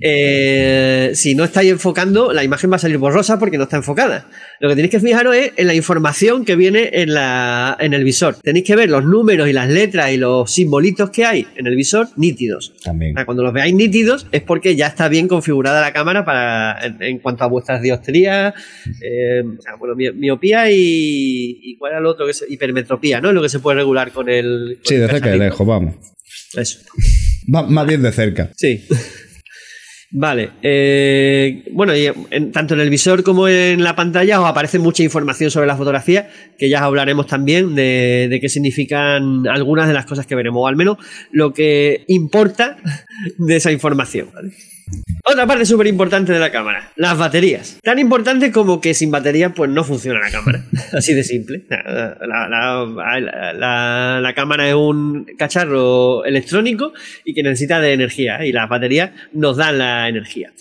[0.01, 4.29] eh, si no estáis enfocando, la imagen va a salir borrosa porque no está enfocada.
[4.61, 8.03] Lo que tenéis que fijaros es en la información que viene en, la, en el
[8.05, 8.37] visor.
[8.37, 11.77] Tenéis que ver los números y las letras y los simbolitos que hay en el
[11.77, 12.73] visor nítidos.
[12.83, 13.13] También.
[13.13, 16.85] O sea, Cuando los veáis nítidos es porque ya está bien configurada la cámara para
[16.85, 18.55] en, en cuanto a vuestras dioptrías,
[19.03, 19.43] eh,
[19.79, 23.33] bueno, mi- miopía y, y cuál era lo otro que es hipermetropía, ¿no?
[23.33, 24.79] Lo que se puede regular con el.
[24.83, 25.95] con Sí, de cerca y lejos, vamos.
[26.55, 26.79] Eso.
[27.55, 28.51] Va- más bien de cerca.
[28.57, 28.85] Sí.
[30.13, 30.51] Vale.
[30.63, 35.03] eh, bueno, y en- tanto en el visor como en la pantalla os aparece mucha
[35.03, 40.27] información sobre la fotografía, que ya hablaremos también de, qué significan algunas de las cosas
[40.27, 40.99] que veremos, o al menos
[41.33, 42.77] lo que importa
[43.39, 44.29] de esa información.
[45.25, 47.79] Otra parte súper importante de la cámara, las baterías.
[47.83, 50.63] Tan importante como que sin batería pues no funciona la cámara.
[50.93, 51.65] Así de simple.
[51.69, 56.93] La, la- la- la- la cámara es un cacharro electrónico
[57.25, 60.53] y que necesita de energía y las baterías nos dan la energía.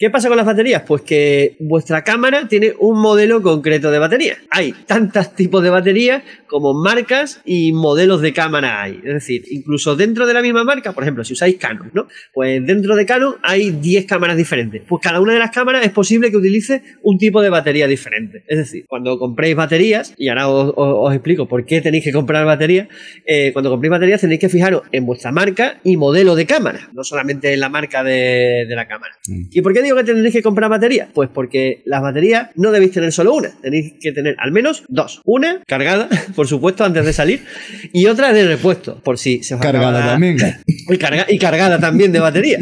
[0.00, 0.82] ¿Qué pasa con las baterías?
[0.86, 4.36] Pues que vuestra cámara tiene un modelo concreto de batería.
[4.48, 9.00] Hay tantos tipos de baterías como marcas y modelos de cámara hay.
[9.04, 12.06] Es decir, incluso dentro de la misma marca, por ejemplo, si usáis Canon, ¿no?
[12.32, 14.82] Pues dentro de Canon hay 10 cámaras diferentes.
[14.88, 18.44] Pues cada una de las cámaras es posible que utilice un tipo de batería diferente.
[18.46, 22.12] Es decir, cuando compréis baterías, y ahora os, os- os explico por qué tenéis que
[22.12, 22.86] comprar baterías,
[23.26, 27.02] eh, cuando compréis baterías tenéis que fijaros en vuestra marca y modelo de cámara, no
[27.02, 29.14] solamente en la marca de, de la cámara.
[29.50, 31.08] ¿Y por qué digo que tendréis que comprar baterías?
[31.12, 35.20] Pues porque las baterías no debéis tener solo una, tenéis que tener al menos dos.
[35.24, 37.44] Una cargada, por supuesto, antes de salir,
[37.92, 40.36] y otra de repuesto, por si se os Cargada también.
[40.66, 42.58] y, carga- y cargada también de batería.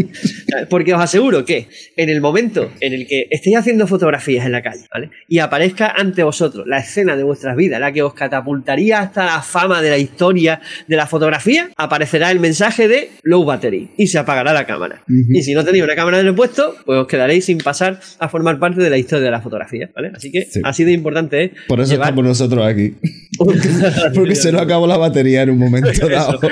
[0.71, 4.63] Porque os aseguro que en el momento en el que estéis haciendo fotografías en la
[4.63, 5.11] calle, ¿vale?
[5.29, 9.43] Y aparezca ante vosotros la escena de vuestras vidas, la que os catapultaría hasta la
[9.43, 14.19] fama de la historia de la fotografía, aparecerá el mensaje de low battery y se
[14.19, 15.03] apagará la cámara.
[15.09, 18.59] Y si no tenéis una cámara de repuesto, pues os quedaréis sin pasar a formar
[18.59, 20.13] parte de la historia de la fotografía, ¿vale?
[20.15, 20.61] Así que Sí.
[20.65, 22.95] así de importante es Por eso llevar estamos nosotros aquí.
[24.15, 26.39] Porque se nos acabó la batería en un momento dado.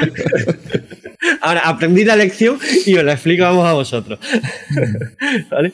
[1.41, 4.19] Ahora, aprendí la lección y os la explico vamos a vosotros.
[5.51, 5.73] ¿Vale?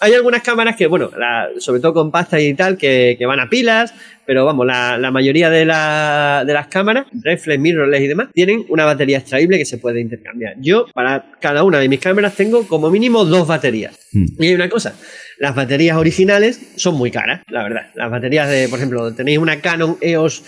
[0.00, 3.48] Hay algunas cámaras que, bueno, la- sobre todo compactas y tal, que, que van a
[3.48, 3.94] pilas,
[4.28, 8.66] pero vamos, la, la mayoría de, la- de las cámaras, reflex, mirrorless y demás, tienen
[8.68, 10.54] una batería extraíble que se puede intercambiar.
[10.60, 13.98] Yo, para cada una de mis cámaras, tengo como mínimo dos baterías.
[14.12, 14.26] Mm.
[14.38, 14.94] Y hay una cosa,
[15.38, 17.86] las baterías originales son muy caras, la verdad.
[17.94, 20.44] Las baterías de, por ejemplo, tenéis una Canon EOS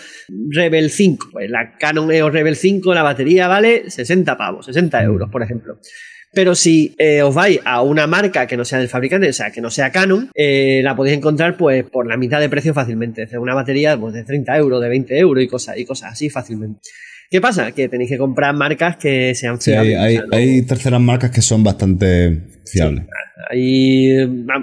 [0.51, 1.29] Rebel 5.
[1.31, 5.79] Pues la Canon EOS Rebel 5, la batería vale 60 pavos, 60 euros, por ejemplo.
[6.33, 9.51] Pero si eh, os vais a una marca que no sea del fabricante, o sea,
[9.51, 13.23] que no sea Canon, eh, la podéis encontrar pues por la mitad de precio fácilmente.
[13.23, 16.29] Es una batería pues, de 30 euros, de 20 euros y cosas, y cosas así
[16.29, 16.79] fácilmente.
[17.29, 17.71] ¿Qué pasa?
[17.71, 19.97] Que tenéis que comprar marcas que sean Sí, fiables.
[19.97, 23.05] hay, hay- o sea, no- hay terceras marcas que son bastante fiables.
[23.49, 24.09] Ahí,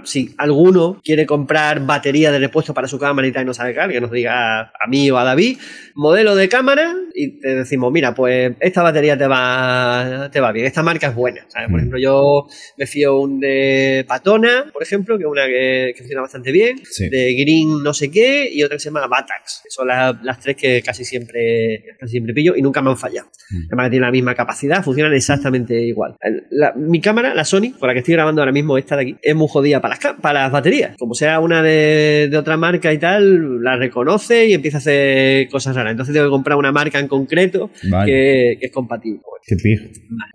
[0.04, 3.74] si alguno quiere comprar batería de repuesto para su cámara y tal y no sabe
[3.74, 5.58] qué, que nos diga a mí o a David,
[5.94, 10.66] modelo de cámara y te decimos, mira, pues esta batería te va, te va bien,
[10.66, 11.44] esta marca es buena.
[11.48, 11.68] ¿sabes?
[11.68, 11.80] Por Mm.
[11.80, 16.22] ejemplo, yo me fío un de Patona, por ejemplo, que es una que, que funciona
[16.22, 17.08] bastante bien, Sí.
[17.08, 20.38] de Green no sé qué y otra que se llama Batax, que son las, las
[20.40, 23.28] tres que casi siempre, casi siempre pillo y nunca me han fallado.
[23.50, 23.64] Mm.
[23.68, 26.16] Además tienen la misma capacidad, funcionan exactamente igual.
[26.50, 29.16] La- mi cámara, la Sony, con la que estoy grabando ahora mismo, esta de aquí,
[29.22, 30.96] es muy jodida para las, para las baterías.
[30.98, 35.48] Como sea una de, de otra marca y tal, la reconoce y empieza a hacer
[35.48, 35.92] cosas raras.
[35.92, 38.10] Entonces tengo que comprar una marca en concreto Vale.
[38.12, 39.20] que, que es compatible.
[39.46, 39.84] Qué pijo.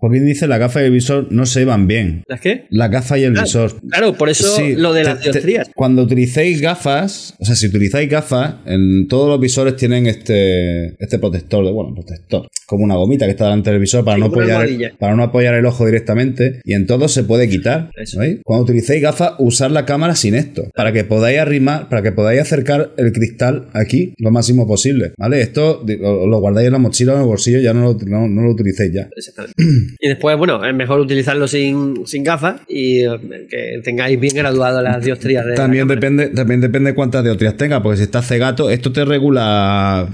[0.00, 2.24] Joaquín dice la gafa y el visor no se van bien.
[2.26, 2.66] ¿Las qué?
[2.70, 3.72] La gafa y el visor.
[3.88, 5.70] Claro, por eso Sí, lo de las te- dioptrías.
[5.74, 11.18] cuando utilicéis gafas, o sea, si utilizáis gafas, en todos los visores tienen este, este
[11.20, 14.26] protector, de, bueno, protector, como una gomita que está delante del visor para, Sí, no
[14.26, 14.66] apoyar,
[14.98, 17.90] para no apoyar el ojo directamente y en todo se puede quitar.
[17.96, 18.13] Eso.
[18.16, 18.40] ¿Veis?
[18.44, 22.40] Cuando utilicéis gafas, usar la cámara sin esto, para que podáis arrimar, para que podáis
[22.40, 25.12] acercar el cristal aquí lo máximo posible.
[25.18, 25.40] ¿Vale?
[25.40, 28.28] Esto lo, lo guardáis en la mochila o en el bolsillo, ya no lo, no-
[28.28, 29.08] no lo utilicéis ya.
[29.16, 29.54] Exactamente.
[30.00, 33.08] y después, bueno, es mejor utilizarlo sin, sin gafas y eh,
[33.50, 37.98] que tengáis bien graduado las dioptrías de También depende, también depende cuántas dioptrías tenga, porque
[37.98, 40.08] si estás cegato, esto te regula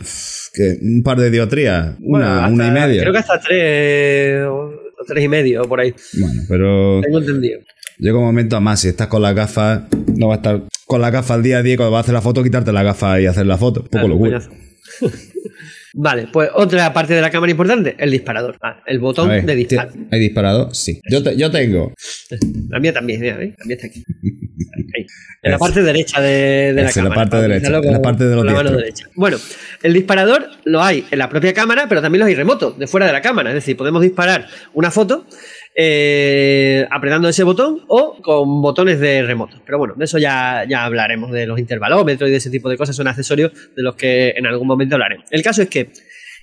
[0.52, 3.00] que un par de dioptrías, Bueno, una, hasta- una y media.
[3.02, 4.72] Creo que hasta tres o
[5.06, 5.94] tres y medio por ahí.
[6.18, 7.60] Bueno, pero Tengo entendido.
[8.00, 9.82] Llega un momento a más, si estás con las gafas,
[10.16, 12.14] no va a estar con las gafas al día a día, cuando vas a hacer
[12.14, 13.80] la foto, quitarte la gafa y hacer la foto.
[13.82, 14.40] Un poco Claro, locura.
[15.94, 18.56] vale, pues otra parte de la cámara importante, el disparador.
[18.62, 19.92] Ah, el botón ver, de disparo.
[19.92, 20.72] ¿ti- ¿Hay disparado?
[20.74, 21.00] Sí.
[21.10, 21.92] Yo, te- yo tengo.
[22.68, 23.54] La mía también, mira, ¿veis?
[23.58, 24.02] La mía está aquí.
[24.96, 25.06] Ahí.
[25.42, 27.30] En la parte derecha de, de la Eso, en la cámara.
[27.30, 29.06] parte derecha, en la parte de los la mano derecha.
[29.14, 29.38] Bueno,
[29.82, 33.06] el disparador lo hay en la propia cámara, pero también los hay remotos, de fuera
[33.06, 33.50] de la cámara.
[33.50, 35.26] Es decir, podemos disparar una foto
[35.76, 39.56] eh, apretando ese botón o con botones de remoto.
[39.64, 42.76] Pero bueno, de eso ya, ya hablaremos, de los intervalómetros y de ese tipo de
[42.76, 42.96] cosas.
[42.96, 45.26] Son accesorios de los que en algún momento hablaremos.
[45.30, 45.80] El caso es que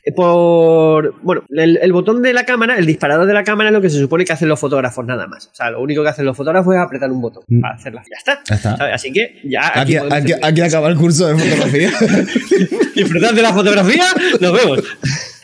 [0.03, 3.73] eh, por bueno el, el botón de la cámara el disparador de la cámara es
[3.73, 6.07] lo que se supone que hacen los fotógrafos nada más o sea lo único que
[6.09, 7.59] hacen los fotógrafos es apretar un botón Mm.
[7.59, 8.77] para hacerla ya está, Ya está.
[8.77, 8.93] ¿sabes?
[8.93, 9.97] así que ya Aquí,
[10.41, 11.91] aquí acaba el curso de fotografía.
[12.95, 14.05] disfrutad de la fotografía
[14.39, 14.83] nos vemos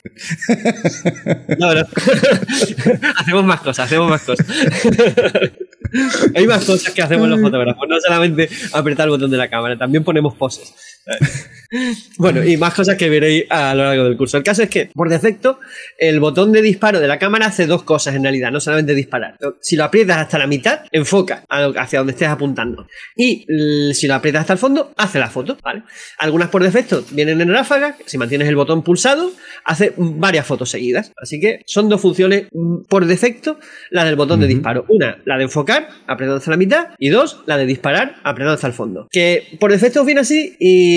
[3.18, 4.46] hacemos más cosas hacemos más cosas.
[6.36, 9.78] Hay más cosas que hacemos los fotógrafos no solamente apretar el botón de la cámara
[9.78, 10.93] también ponemos poses
[12.18, 14.38] Bueno, y más cosas que veréis a lo largo del curso.
[14.38, 15.60] El caso es que, por defecto,
[15.98, 19.38] el botón de disparo de la cámara hace dos cosas en realidad, no solamente disparar.
[19.60, 22.88] Si lo aprietas hasta la mitad, enfoca hacia donde estés apuntando.
[23.16, 23.46] Y
[23.94, 25.84] si lo aprietas hasta el fondo, hace la foto, ¿vale?
[26.20, 29.32] Algunas por defecto vienen en ráfaga, si mantienes el botón pulsado,
[29.66, 31.12] hace varias fotos seguidas.
[31.18, 34.86] Así que son dos funciones mm, por defecto la del botón de disparo.
[34.90, 38.68] Una, la de enfocar, apretando hacia la mitad, y dos, la de disparar, apretando hacia
[38.68, 39.08] el fondo.
[39.10, 40.93] Que por defecto viene así y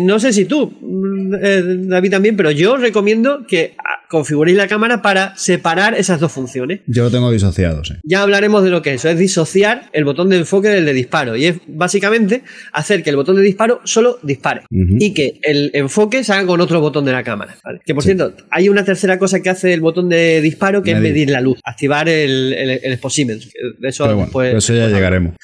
[0.00, 4.68] no sé si tú, mm, eh, David también, pero yo recomiendo que ah, configuréis la
[4.68, 6.80] cámara para separar esas dos funciones.
[6.86, 7.94] Yo lo tengo disociado, sí.
[8.04, 10.92] Ya hablaremos de lo que es eso, es disociar el botón de enfoque del de
[10.92, 11.36] disparo.
[11.36, 14.62] Y es básicamente hacer que el botón de disparo solo dispare.
[14.70, 17.56] Y que el enfoque se haga con otro botón de la cámara.
[17.64, 17.80] ¿vale?
[17.84, 18.10] Que por Sí.
[18.14, 21.30] cierto, hay una tercera cosa que hace el botón de disparo que es Medir.
[21.30, 23.48] la luz, activar el, el, el exposímetro.
[23.82, 25.34] eso bueno, eso ya llegaremos.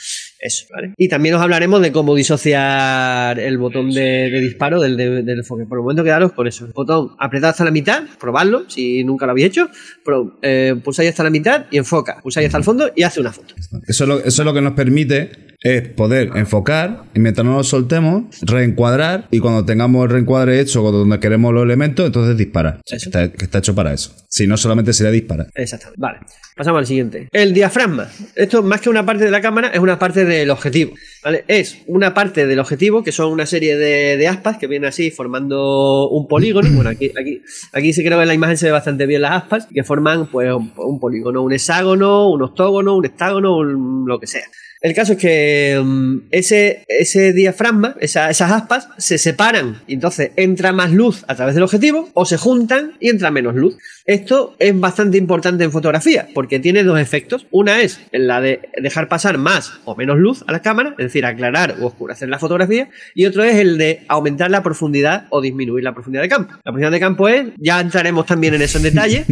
[0.43, 0.93] Eso, ¿vale?
[0.97, 5.39] Y también os hablaremos de cómo disociar el botón de, de disparo del, de- del
[5.39, 5.65] enfoque.
[5.67, 6.67] Por el momento quedaros con eso.
[6.67, 9.69] El botón apretad hasta la mitad, probadlo si nunca lo habéis hecho.
[10.05, 12.21] Pro- eh, pulsáis hasta la mitad y enfoca.
[12.23, 13.55] Pulsáis hasta el fondo y hace una foto.
[13.87, 15.31] Eso es, lo, eso es lo que nos permite
[15.65, 20.83] es poder enfocar y mientras no nos soltemos, reencuadrar y cuando tengamos el reencuadre hecho
[20.83, 22.81] donde queremos los elementos, entonces disparar.
[22.85, 24.13] Que está, que está hecho para eso.
[24.29, 25.49] Si no, solamente sería disparar.
[25.55, 26.01] Exactamente.
[26.01, 26.19] Vale.
[26.55, 27.29] Pasamos al siguiente.
[27.33, 28.09] El diafragma.
[28.37, 30.93] Esto, más que una parte de la cámara, es una parte del objetivo.
[31.25, 31.45] ¿vale?
[31.49, 35.11] Es una parte del objetivo que son una serie de, de aspas que vienen así
[35.11, 36.69] formando un polígono.
[36.75, 37.41] Bueno, aquí, aquí,
[37.73, 40.27] aquí sí creo que en la imagen se ve bastante bien las aspas, que forman
[40.27, 44.45] pues un, un polígono, un hexágono, un octógono, un hectágono, un- lo que sea.
[44.83, 50.73] El caso es que mm, ese, ese diafragma, esas aspas, se separan y entonces entra
[50.73, 53.77] más luz a través del objetivo o se juntan y entra menos luz.
[54.07, 57.47] Esto es bastante importante en fotografía porque tiene dos efectos.
[57.53, 61.25] Una es la de dejar pasar más o menos luz a la cámara, es decir,
[61.25, 65.85] aclarar o oscurecer la fotografía, y otro es el de aumentar la profundidad o disminuir
[65.85, 66.55] la profundidad de campo.
[66.55, 69.25] La profundidad de campo es, ya entraremos también en eso en detalle.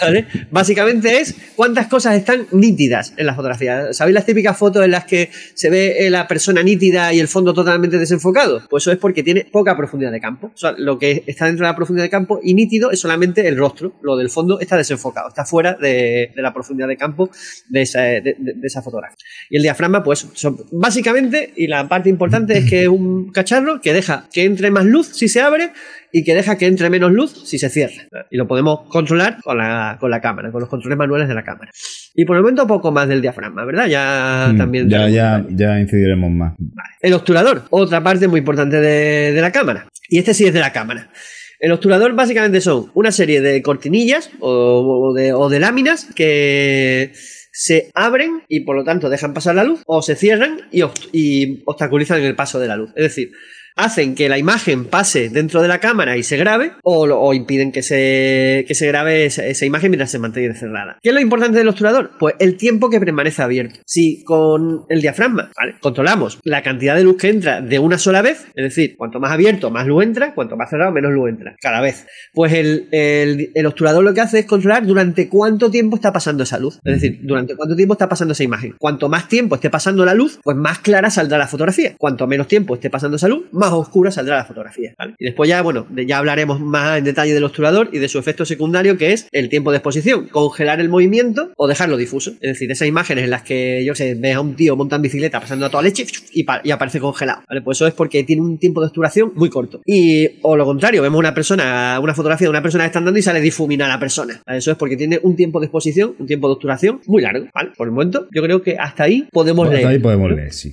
[0.52, 3.92] Básicamente es cuántas cosas están nítidas en la fotografía.
[3.92, 7.98] ¿Sabéis las típicas fotos las que se ve la persona nítida y el fondo totalmente
[7.98, 8.62] desenfocado?
[8.70, 10.52] Pues eso es porque tiene poca profundidad de campo.
[10.54, 13.46] O sea, lo que está dentro de la profundidad de campo y nítido es solamente
[13.48, 13.94] el rostro.
[14.02, 17.30] Lo del fondo está desenfocado, está fuera de, la profundidad de campo
[17.68, 19.16] de esa, de, esa fotografía.
[19.50, 20.26] Y el diafragma, pues,
[20.70, 24.84] básicamente, y la parte importante es que es un cacharro que deja que entre más
[24.84, 25.72] luz si se abre
[26.12, 28.02] y que deja que entre menos luz si se cierra.
[28.30, 31.42] Y lo podemos controlar con la, con la cámara, con los controles manuales de la
[31.42, 31.70] cámara.
[32.14, 33.86] Y por el momento poco más del diafragma, ¿verdad?
[33.86, 34.88] Ya Mm, también...
[34.90, 36.54] Ya, ya, ya incidiremos más.
[37.00, 39.88] El obturador, otra parte muy importante de, de la cámara.
[40.08, 41.10] Y este sí es de la cámara.
[41.58, 47.12] El obturador básicamente son una serie de cortinillas o, o de, o de láminas que
[47.52, 51.62] se abren y por lo tanto dejan pasar la luz o se cierran y, y
[51.66, 52.90] obstaculizan el paso de la luz.
[52.96, 53.30] Es decir,
[53.76, 57.82] hacen que la imagen pase dentro de la cámara y se grabe o, impiden que
[57.82, 60.98] se, que se grabe esa, imagen mientras se mantiene cerrada.
[61.02, 62.12] ¿Qué es lo importante del obturador?
[62.18, 63.80] Pues el tiempo que permanece abierto.
[63.86, 68.46] Si con el diafragma controlamos la cantidad de luz que entra de una sola vez,
[68.54, 71.80] es decir, cuanto más abierto más luz entra, cuanto más cerrado menos luz entra, cada
[71.80, 72.06] vez.
[72.32, 76.42] Pues el, el, el obturador lo que hace es controlar durante cuánto tiempo está pasando
[76.42, 76.78] esa luz.
[76.84, 78.74] Es decir, durante cuánto tiempo está pasando esa imagen.
[78.78, 81.94] Cuanto más tiempo esté pasando la luz, pues más clara saldrá la fotografía.
[81.98, 84.94] Cuanto menos tiempo esté pasando esa luz, más oscura saldrá la fotografía.
[84.98, 85.14] ¿vale?
[85.18, 88.44] Y después ya, bueno, ya hablaremos más en detalle del obturador y de su efecto
[88.44, 90.28] secundario, que es el tiempo de exposición.
[90.28, 92.32] Congelar el movimiento o dejarlo difuso.
[92.40, 95.02] Es decir, esas imágenes en las que, yo sé, ves a un tío montando en
[95.02, 97.42] bicicleta pasando a toda leche y, y aparece congelado.
[97.48, 97.62] ¿vale?
[97.62, 99.80] Pues eso es porque tiene un tiempo de obturación muy corto.
[99.84, 103.18] Y, o lo contrario, vemos una persona, una fotografía de una persona que está andando
[103.18, 104.42] y sale difumina la persona.
[104.46, 104.58] ¿vale?
[104.58, 107.46] Eso es porque tiene un tiempo de exposición, un tiempo de obturación muy largo.
[107.54, 107.70] ¿vale?
[107.76, 109.88] Por el momento, yo creo que hasta ahí podemos Hasta leer.
[109.88, 110.72] ahí podemos leer, sí.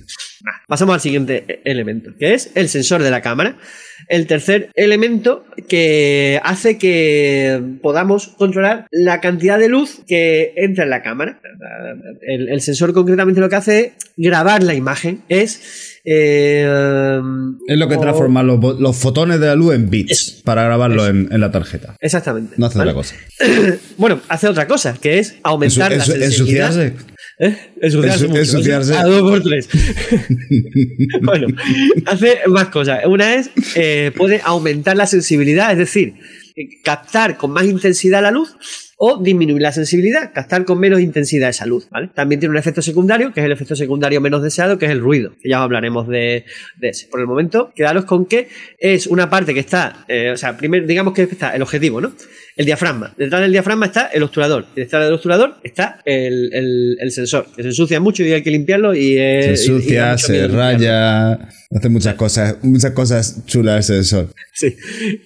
[0.68, 3.56] Pasamos al siguiente e- elemento, que es el sensor de la cámara.
[4.08, 10.90] El tercer elemento que hace que podamos controlar la cantidad de luz que entra en
[10.90, 11.40] la cámara.
[12.26, 16.00] El, el sensor concretamente lo que hace es grabar la imagen, es...
[16.04, 17.20] eh,
[17.68, 21.28] Es lo que o- transforma los, fotones de la luz en bits para grabarlo en,
[21.30, 21.96] en la tarjeta.
[22.00, 22.54] Exactamente.
[22.56, 22.90] No hace ¿vale?
[22.92, 23.14] otra cosa.
[23.96, 26.92] Bueno, hace otra cosa, que es aumentar Ensu- la sensibilidad.
[27.40, 27.56] ¿Eh?
[27.80, 28.28] Ensuciarse.
[28.28, 28.40] Mucho.
[28.40, 28.94] ensuciarse.
[28.94, 29.66] A dos por tres.
[31.22, 31.46] bueno,
[32.04, 33.00] hace más cosas.
[33.06, 36.16] Una es, eh, puede aumentar la sensibilidad, es decir,
[36.54, 38.56] eh, captar con más intensidad la luz
[39.02, 41.88] o disminuir la sensibilidad, captar con menos intensidad esa luz.
[41.88, 42.10] ¿vale?
[42.14, 45.00] También tiene un efecto secundario, que es el efecto secundario menos deseado, que es el
[45.00, 46.44] ruido, que ya hablaremos de,
[46.76, 47.06] de ese.
[47.06, 48.48] Por el momento, quedaros con que
[48.78, 52.12] es una parte que está, eh, o sea, primero digamos que está el objetivo, ¿no?
[52.60, 53.14] El diafragma.
[53.16, 54.66] Detrás del diafragma está el obturador.
[54.76, 58.42] Y detrás del obturador está el, el- el sensor, que se ensucia mucho y hay
[58.42, 59.60] que limpiarlo y Se es...
[59.66, 61.32] ensucia, se raya,
[61.70, 64.34] hace muchas cosas, muchas cosas chulas el sensor.
[64.52, 64.76] Sí.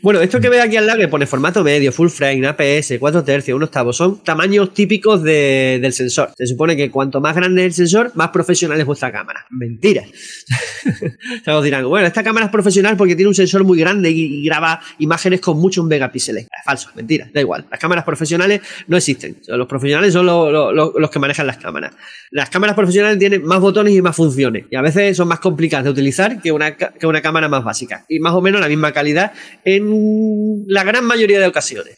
[0.01, 3.25] Bueno, esto que ve aquí al lado que pone formato medio, full frame, APS, 4
[3.25, 6.31] tercios, 1 octavo, son tamaños típicos de- del sensor.
[6.39, 9.45] Se supone que cuanto más grande es el sensor, más profesional es vuestra cámara.
[9.51, 10.05] Mentira.
[10.87, 14.11] o sea, os dirán, bueno, esta cámara es profesional porque tiene un sensor muy grande
[14.11, 16.45] y, y graba imágenes con muchos megapíxeles.
[16.45, 17.67] Es falso, mentira, da igual.
[17.71, 19.41] Las cámaras profesionales no existen.
[19.47, 21.95] Los profesionales son lo- lo- lo- los que manejan las cámaras.
[22.31, 24.67] Las cámaras profesionales tienen más botones y más funciones.
[24.71, 28.05] Y a veces son más complicadas de utilizar que una, que una cámara más básica.
[28.09, 29.33] Y más o menos la misma calidad
[29.65, 31.97] en la gran mayoría de ocasiones.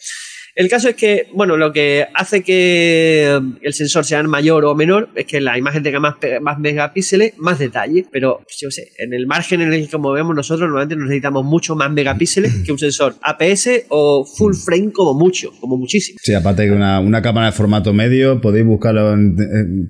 [0.56, 4.74] El caso es que, bueno, lo que hace que eh, el sensor sea mayor o
[4.74, 6.14] menor es que la imagen tenga más,
[6.58, 10.66] megapíxeles, más detalle, pero yo sé, en el margen en el que como vemos nosotros
[10.68, 15.76] normalmente necesitamos mucho más megapíxeles que un sensor APS o full frame como mucho, como
[15.76, 16.18] muchísimo.
[16.22, 19.36] Sí, aparte que una, una cámara de formato medio, podéis buscarlo en-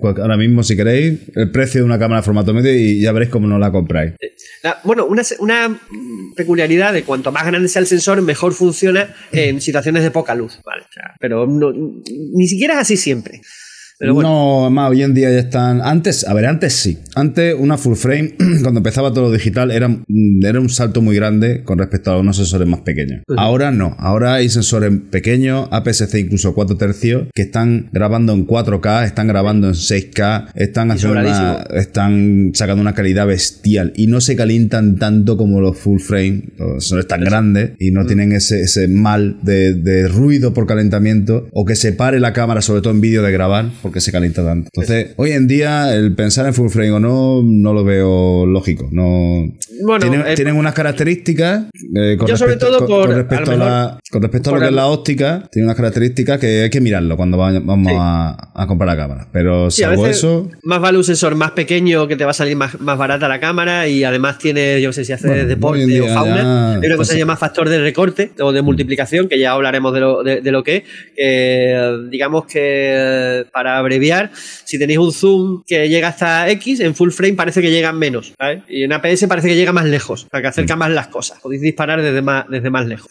[0.02, 3.30] ahora mismo si queréis, el precio de una cámara de formato medio y ya veréis
[3.30, 4.14] cómo no la compráis.
[4.64, 5.80] La- bueno, una,
[6.34, 10.55] peculiaridad de cuanto más grande sea el sensor, mejor funciona en situaciones de poca luz.
[11.20, 13.40] Pero no- ni siquiera es así siempre.
[13.98, 14.28] Pero bueno,
[14.64, 15.80] No, más hoy en día ya están.
[15.82, 16.98] Antes, a ver, antes sí.
[17.14, 21.16] Antes una full frame, cuando empezaba todo lo digital, era, mm, era un salto muy
[21.16, 23.22] grande con respecto a unos sensores más pequeños.
[23.36, 23.94] Ahora no.
[23.98, 29.68] Ahora hay sensores pequeños, APS-C incluso 4 tercios, que están grabando en 4K, están grabando
[29.68, 35.36] en 6K, están, haciendo una- están sacando una calidad bestial y no se calientan tanto
[35.36, 36.44] como los full frame.
[36.58, 41.48] Los sensores tan grandes y no tienen ese, ese mal de, de ruido por calentamiento
[41.52, 44.44] o que se pare la cámara, sobre todo en vídeo de grabar porque se calienta
[44.44, 44.68] tanto.
[44.72, 48.88] Entonces, hoy en día, el pensar en full frame o no, no lo veo lógico.
[48.92, 49.52] No.
[49.82, 53.16] Bueno, tienen, eh, tienen unas características eh, con Yo sobre respecto, todo con- por- con
[53.16, 55.76] respecto a lo la, con respecto a por lo que es la óptica, tiene unas
[55.76, 57.96] características que hay que mirarlo cuando vamos Sí.
[57.98, 59.28] a, a comprar la cámara.
[59.32, 62.56] Pero Sí, salvo eso, más vale un sensor más pequeño que te va a salir
[62.56, 66.00] más, más barata la cámara y además tiene, yo no sé si hace Bueno, deporte
[66.00, 66.72] o fauna.
[66.74, 69.92] Hay una cosa que se llama factor de recorte o de multiplicación, que ya hablaremos
[69.94, 70.82] de lo, de, de lo que es.
[71.16, 73.44] Eh, digamos que eh,
[73.76, 74.30] para abreviar,
[74.64, 78.32] si tenéis un zoom que llega hasta X, en full frame parece que llega menos.
[78.38, 78.62] ¿sabes?
[78.68, 81.38] Y en APS parece que llega más lejos, o sea, que acerca más las cosas.
[81.40, 83.10] Podéis disparar desde más, desde más lejos.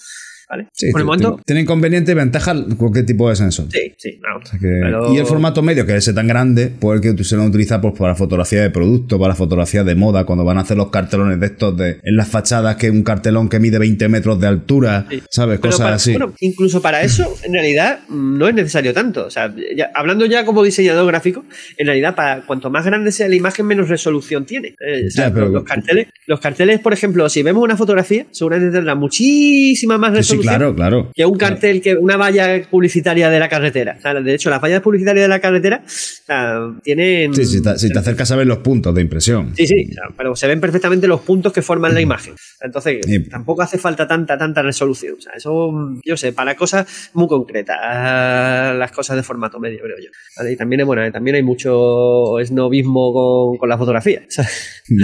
[0.49, 0.67] ¿Vale?
[0.73, 3.67] sí, Por el momento, t- tiene inconveniente y ventaja cualquier tipo de sensor.
[3.71, 4.19] sí, sí.
[4.21, 4.37] no.
[4.37, 7.23] O sea que- Pero- Y el formato medio, que es tan grande, pues el que
[7.23, 10.61] se lo utiliza pues, para fotografía de producto, para fotografía de moda, cuando van a
[10.61, 13.79] hacer los cartelones de estos de en las fachadas, que es un cartelón que mide
[13.79, 15.21] 20 metros de altura, Sí.
[15.29, 15.59] ¿sabes?
[15.59, 16.11] Pero Cosas para- así.
[16.11, 19.25] Bueno, incluso para eso, en realidad, no es necesario tanto.
[19.25, 21.43] O sea, ya- hablando ya como diseñador gráfico,
[21.77, 24.69] en realidad, para cuanto más grande sea la imagen, menos resolución tiene.
[24.79, 28.25] Eh, o sea, Ya, pero- los, carteles, los carteles, por ejemplo, si vemos una fotografía,
[28.31, 31.11] seguramente tendrá muchísima más Sí, claro, claro.
[31.13, 33.95] Que un cartel, que una valla publicitaria de la carretera.
[33.97, 37.33] O sea, de hecho, las vallas publicitarias de la carretera o sea, tienen.
[37.33, 39.53] Sí, si te, si te acercas a ver los puntos de impresión.
[39.55, 42.36] Sí, sí, pero se ven perfectamente los puntos que forman la imagen.
[42.61, 43.19] Entonces, Sí.
[43.29, 45.15] tampoco hace falta tanta, tanta resolución.
[45.17, 45.71] O sea, eso,
[46.05, 50.09] yo sé, para cosas muy concretas, ah, las cosas de formato medio, creo yo.
[50.38, 50.53] ¿Vale?
[50.53, 54.21] Y también, bueno, también hay mucho esnovismo con, con la fotografía.
[54.27, 54.45] o sea,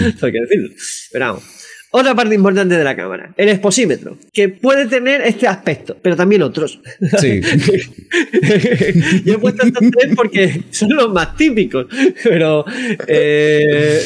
[0.07, 0.69] Esto hay que decirlo.
[1.11, 1.43] Pero vamos.
[1.93, 6.41] Otra parte importante de la cámara, el exposímetro, que puede tener este aspecto, pero también
[6.41, 6.79] otros.
[7.19, 7.41] Sí.
[9.25, 11.87] Yo he puesto estos tres porque son los más típicos,
[12.23, 12.65] pero
[13.07, 14.01] eh,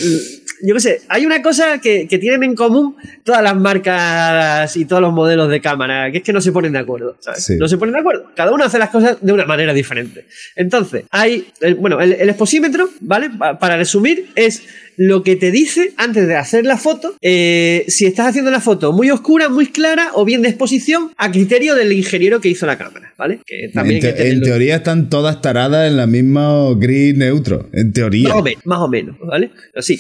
[0.64, 4.86] yo qué sé, hay una cosa que, que tienen en común todas las marcas y
[4.86, 7.44] todos los modelos de cámara, que es que no se ponen de acuerdo, ¿sabes?
[7.44, 7.56] Sí.
[7.58, 8.32] No se ponen de acuerdo.
[8.36, 10.26] Cada uno hace las cosas de una manera diferente.
[10.56, 13.30] Entonces, hay, el- bueno, el, el exposímetro, ¿vale?
[13.32, 14.64] Pa- para resumir, es
[14.98, 18.92] lo que te dice antes de hacer la foto, eh, si estás haciendo la foto
[18.94, 22.78] muy oscura, muy clara o bien de exposición, a criterio del ingeniero que hizo la
[22.78, 23.40] cámara, ¿vale?
[23.46, 26.74] Que también en, hay que te- en tenerlo- teoría están todas taradas en la misma
[26.78, 27.70] gris neutro.
[27.74, 28.30] En teoría.
[28.30, 29.52] Más o menos, más o menos, ¿vale?
[29.74, 30.00] Pero sí.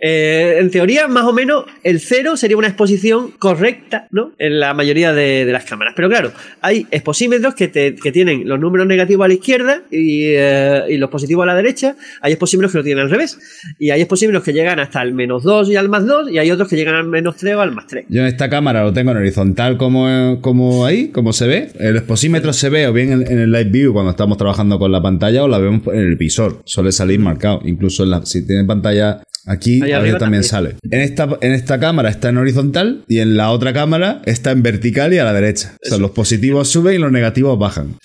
[0.00, 4.32] Eh, en teoría, más o menos, el cero sería una exposición correcta, ¿no?
[4.38, 5.94] En la mayoría de, las cámaras.
[5.96, 10.26] Pero claro, hay exposímetros que, te- que tienen los números negativos a la izquierda y,
[10.34, 11.96] eh, y los positivos a la derecha.
[12.20, 13.38] Hay exposímetros que lo tienen al revés.
[13.78, 16.50] Y hay exposímetros que llegan hasta el menos 2 y al más 2, y hay
[16.50, 18.06] otros que llegan al menos 3 o al más 3.
[18.08, 21.68] Yo en esta cámara lo tengo en horizontal como, como ahí, como se ve.
[21.78, 24.90] El exposímetro se ve o bien en, en el live view cuando estamos trabajando con
[24.92, 26.62] la pantalla o la vemos en el visor.
[26.64, 27.60] Suele salir marcado.
[27.64, 30.74] Incluso en la- si tiene pantalla aquí, Arriba veces también, también.
[30.74, 30.76] sale.
[30.90, 34.62] En esta, en esta cámara está en horizontal y en la otra cámara está en
[34.62, 35.76] vertical y a la derecha.
[35.84, 37.96] O sea, los positivos suben y los negativos bajan.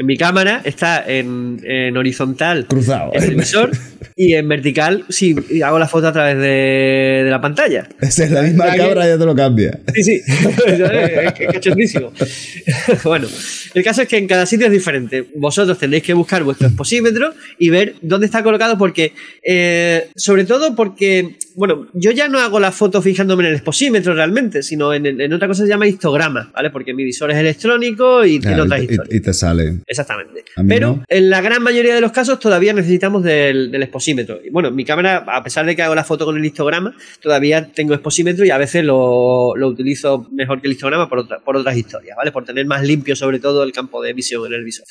[0.00, 3.10] En mi cámara está en, en horizontal Cruzado.
[3.14, 3.70] en el visor
[4.14, 5.34] y en vertical si
[5.64, 7.88] hago la foto a través de, de la pantalla.
[8.00, 9.78] Esa es la misma ¿Verdad que- cámara, ya te lo cambia.
[9.94, 12.12] Sí, sí, es cachondísimo.
[13.04, 13.26] bueno,
[13.74, 15.24] el caso es que en cada sitio es diferente.
[15.36, 20.74] Vosotros tendréis que buscar vuestro exposímetro y ver dónde está colocado porque, eh, sobre todo
[20.74, 25.06] porque, bueno, yo ya no hago la foto fijándome en el exposímetro realmente, sino en,
[25.20, 26.70] en otra cosa que se llama histograma, ¿vale?
[26.70, 29.08] Porque mi visor es electrónico y tiene Claro, otras y, historias.
[29.12, 29.74] y- y te sale.
[29.90, 30.44] Exactamente.
[30.68, 31.04] Pero no.
[31.08, 34.38] en la gran mayoría de los casos todavía necesitamos del, del exposímetro.
[34.44, 37.72] Y bueno, mi cámara, a pesar de que hago la foto con el histograma, todavía
[37.72, 41.56] tengo exposímetro y a veces lo, lo utilizo mejor que el histograma por, otra- por
[41.56, 42.32] otras historias, ¿vale?
[42.32, 44.86] Por tener más limpio sobre todo el campo de visión en el visor.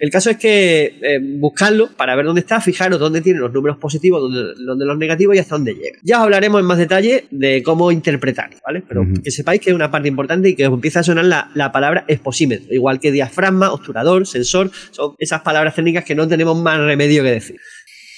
[0.00, 3.76] El caso es que eh, buscarlo para ver dónde está, fijaros dónde tiene los números
[3.76, 5.98] positivos, dónde, dónde los negativos y hasta dónde llega.
[6.02, 8.82] Ya os hablaremos en más detalle de cómo interpretarlo, ¿vale?
[8.88, 11.50] Pero que sepáis que es una parte importante y que os empieza a sonar la,
[11.54, 16.58] la palabra exposímetro, igual que diafragma, obturador, sensor, son esas palabras técnicas que no tenemos
[16.58, 17.60] más remedio que decir.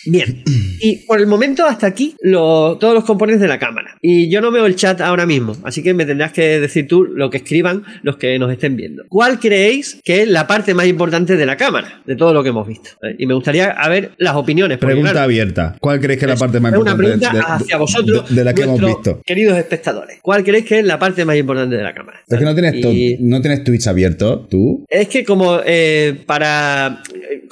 [0.07, 0.43] Bien,
[0.81, 3.97] y por el momento hasta aquí lo- todos los componentes de la cámara.
[4.01, 7.05] Y yo no veo el chat ahora mismo, así que me tendrás que decir tú
[7.05, 9.05] lo que escriban los que nos estén viendo.
[9.09, 12.49] ¿Cuál creéis que es la parte más importante de la cámara, de todo lo que
[12.49, 12.91] hemos visto?
[13.03, 13.15] ¿Eh?
[13.19, 14.79] Y me gustaría a ver las opiniones.
[14.79, 15.77] Pregunta claro, abierta.
[15.81, 18.35] ¿Cuál crees que es la parte más es una importante pregunta de- hacia vosotros, de,
[18.35, 19.23] de la que hemos nuestros visto?
[19.25, 20.19] queridos espectadores.
[20.21, 22.21] ¿Cuál creéis que es la parte más importante de la cámara?
[22.27, 24.85] Es que no tienes, Y- no tienes Twitch abierto, tú.
[24.89, 27.03] es que como eh, para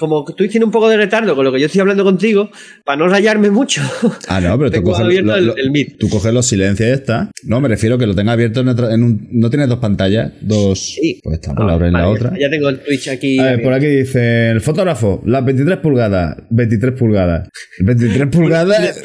[0.01, 2.51] como Twitch tiene un poco de retardo con lo que yo estoy hablando contigo,
[2.85, 3.83] para no rayarme mucho.
[4.27, 5.99] Ah, no, pero tú coges, abierto lo- el- lo- el Meet.
[5.99, 7.31] tú coges los silencios y está.
[7.45, 9.29] No, me refiero que lo tengas abierto en, otra- en un.
[9.31, 10.33] ¿No tienes dos pantallas?
[10.41, 10.81] Dos.
[10.95, 11.21] Sí.
[11.23, 12.33] Pues está, Ah, pues la en la vale, otra.
[12.41, 13.39] Ya tengo el Twitch aquí.
[13.39, 17.49] A ver, por aquí dice el fotógrafo, las 23 pulgadas, 23 pulgadas.
[17.81, 19.03] 23 pulgadas,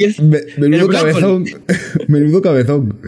[0.58, 1.46] menudo cabezón,
[2.08, 3.00] menudo cabezón.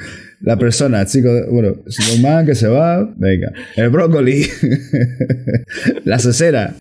[0.41, 3.51] La persona, chico, bueno, Superman que se va, venga.
[3.75, 4.45] El brócoli,
[6.05, 6.75] la cesera,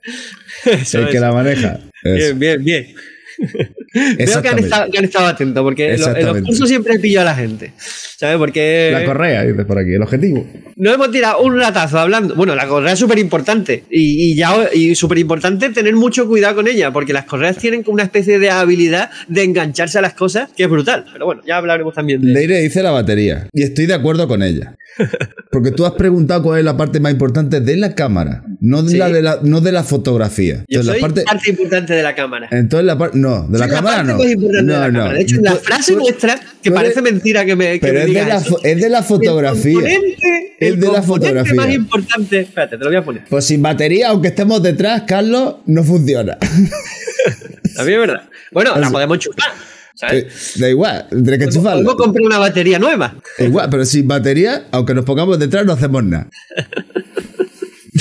[0.73, 1.21] Eso el que es.
[1.21, 1.81] la maneja.
[2.03, 2.95] Bien, bien, bien.
[4.19, 6.47] Veo que han, estado, que han estado atentos, porque en los- en los Exactamente.
[6.49, 7.73] cursos siempre pillo a la gente.
[8.19, 8.37] ¿Sabes?
[8.39, 10.47] Porque La correa, dice por aquí, el objetivo.
[10.77, 12.35] nos hemos tirado un ratazo hablando.
[12.35, 13.85] Bueno, la correa es súper importante.
[13.91, 17.83] Y, y ya y súper importante tener mucho cuidado con ella, porque las correas tienen
[17.83, 21.05] como una especie de habilidad de engancharse a las cosas que es brutal.
[21.13, 22.39] Pero bueno, ya hablaremos también de eso.
[22.39, 23.49] Leire dice la batería.
[23.53, 24.77] Y estoy de acuerdo con ella.
[25.51, 28.91] Porque tú has preguntado cuál es la parte más importante de la cámara, no de,
[28.93, 28.97] Sí.
[28.97, 30.65] la, de la, no de la fotografía.
[30.69, 32.49] Yo Entonces, soy la parte, parte importante de la cámara.
[32.51, 33.19] entonces la parte.
[33.19, 34.19] No, de la Soy cámara no.
[34.19, 35.13] más importante de No, la no.
[35.13, 38.07] De hecho, la frase tú- nuestra, que parece mentira que me, que Pero me es
[38.07, 38.61] de, diga la, eso.
[38.63, 39.79] es de la fotografía.
[40.59, 41.55] El Es de la fotografía.
[41.55, 42.41] más importante.
[42.41, 43.25] Espérate, te lo voy a poner.
[43.29, 46.39] Pues sin batería, aunque estemos detrás, Carlos, no funciona.
[47.77, 48.23] También es verdad.
[48.53, 48.93] Bueno, la Así.
[48.93, 49.47] podemos chupar.
[49.95, 50.25] ¿sabes?
[50.25, 51.83] Eh, da igual, tendré que chufarlo.
[51.83, 53.15] Podemos comprar una batería nueva.
[53.39, 56.29] Igual, pero sin batería, aunque nos pongamos detrás, no hacemos nada.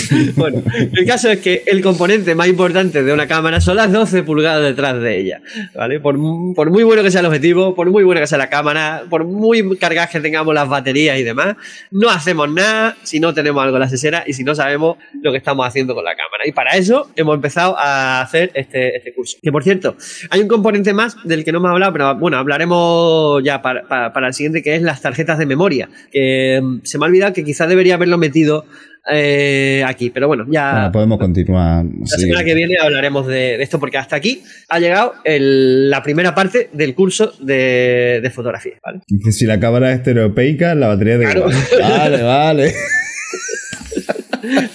[0.35, 4.23] Bueno, el caso es que el componente más importante de una cámara son las 12
[4.23, 5.41] pulgadas detrás de ella.
[5.73, 5.99] ¿Vale?
[5.99, 9.25] Por, muy bueno que sea el objetivo, por muy buena que sea la cámara, por
[9.25, 11.55] muy cargadas que tengamos las baterías y demás,
[11.91, 15.31] no hacemos nada si no tenemos algo en la sesera y si no sabemos lo
[15.31, 16.45] que estamos haciendo con la cámara.
[16.45, 19.37] Y para eso hemos empezado a hacer este, este curso.
[19.41, 19.95] Que por cierto,
[20.29, 24.13] hay un componente más del que no hemos hablado, pero bueno, hablaremos ya para, para-
[24.13, 25.89] para el siguiente, que es las tarjetas de memoria.
[26.11, 28.65] Que mm, se me ha olvidado que quizás debería haberlo metido
[29.11, 31.85] eh, aquí, pero bueno, ya Bueno, podemos continuar.
[31.85, 32.21] la sí.
[32.21, 36.69] semana que viene hablaremos de, esto porque hasta aquí ha llegado el- la primera parte
[36.73, 39.01] del curso de, de fotografía, ¿vale?
[39.31, 41.25] Si la cámara es estereopeica, la batería de.
[41.25, 41.47] Claro.
[41.79, 42.73] Vale, vale.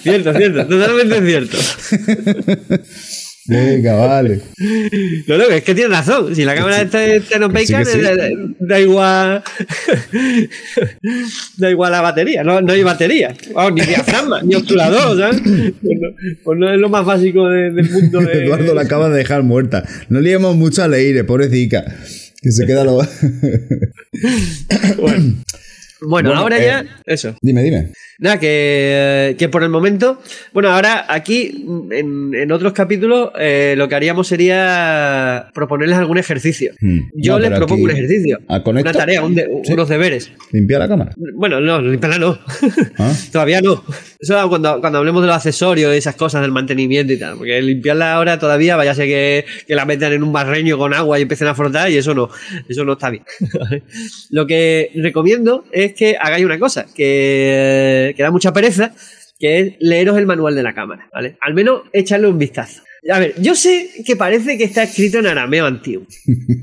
[0.01, 1.57] Cierto, cierto, totalmente cierto.
[3.47, 4.39] Venga, vale.
[5.27, 6.35] No, no, es que tiene razón.
[6.35, 7.21] Si la cámara está sí,
[7.73, 7.99] que sí.
[8.01, 8.15] da,
[8.59, 9.43] da igual.
[11.57, 12.43] da igual la batería.
[12.43, 13.33] No, no hay batería.
[13.53, 15.41] Vamos, ni diafragma, ni obturador, ¿sabes?
[15.41, 16.07] Pues no,
[16.43, 18.19] pues no es lo más básico de- del mundo.
[18.21, 18.43] De...
[18.45, 19.83] Eduardo la acaba de dejar muerta.
[20.09, 21.83] No liemos mucho a Leire, pobrecita.
[22.41, 23.01] Que se queda lo.
[24.97, 25.35] Bueno,
[26.01, 26.85] Bueno, ahora eh, ya.
[27.05, 27.35] Eso.
[27.41, 27.91] dime, dime.
[28.19, 30.21] Nada, que, que por el momento,
[30.53, 36.73] bueno, ahora aquí en, en otros capítulos eh, lo que haríamos sería proponerles algún ejercicio.
[36.79, 36.99] Hmm.
[37.15, 39.73] Yo No, les propongo un ejercicio, ¿Ah, con una tarea, un de- Sí.
[39.73, 40.31] unos deberes.
[40.51, 41.11] Limpia la cámara.
[41.35, 42.39] Bueno, no, limpiarla no.
[42.97, 43.13] Ah.
[43.31, 43.83] Todavía no.
[44.19, 47.37] Eso cuando, cuando hablemos de los accesorios y esas cosas del mantenimiento y tal.
[47.37, 50.93] Porque limpiarla ahora todavía vaya a ser que, que la metan en un barreño con
[50.93, 52.29] agua y empiecen a frotar y eso no.
[52.69, 53.23] Eso no está bien.
[54.29, 58.93] Lo que recomiendo es que hagáis una cosa, que, que da mucha pereza,
[59.39, 61.37] que es leeros el manual de la cámara, ¿vale?
[61.41, 62.81] Al menos echarle un vistazo.
[63.09, 66.05] A ver, yo sé que parece que está escrito en arameo antiguo,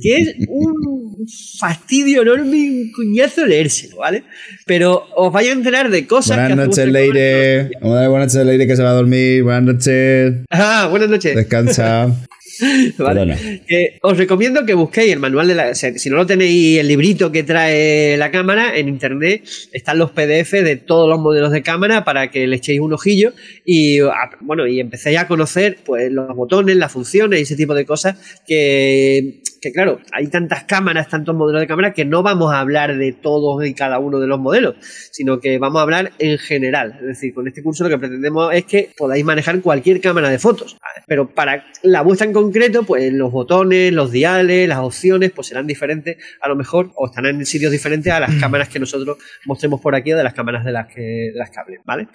[0.01, 1.27] que es un
[1.59, 4.23] fastidio enorme un cuñazo leérselo, ¿vale?
[4.65, 7.71] Pero os vais a enterar de cosas Buenas que noches, Leire.
[7.81, 9.43] Buenas noches, Leire, que se va a dormir.
[9.43, 10.35] Buenas noches.
[10.51, 11.35] Ah, buenas noches.
[11.35, 12.09] Descansa.
[13.67, 15.69] Que os recomiendo que busquéis el manual de la.
[15.71, 19.43] o sea, si no lo tenéis, el librito que trae la cámara, en internet
[19.73, 23.33] están los PDF de todos los modelos de cámara para que le echéis un ojillo
[23.65, 27.75] y a- bueno, y empecéis a conocer pues los botones, las funciones y ese tipo
[27.75, 29.41] de cosas que.
[29.61, 33.13] Que claro, hay tantas cámaras, tantos modelos de cámara que no vamos a hablar de
[33.13, 34.77] todos y cada uno de los modelos,
[35.11, 36.97] sino que vamos a hablar en general.
[37.01, 40.39] Es decir, con este curso lo que pretendemos es que podáis manejar cualquier cámara de
[40.39, 40.77] fotos.
[41.07, 45.67] Pero para la vuestra en concreto, pues los botones, los diales, las opciones, pues serán
[45.67, 49.81] diferentes a lo mejor, o estarán en sitios diferentes a las cámaras que nosotros mostremos
[49.81, 52.09] por aquí o de las cámaras de las que, de las que hablen, ¿vale?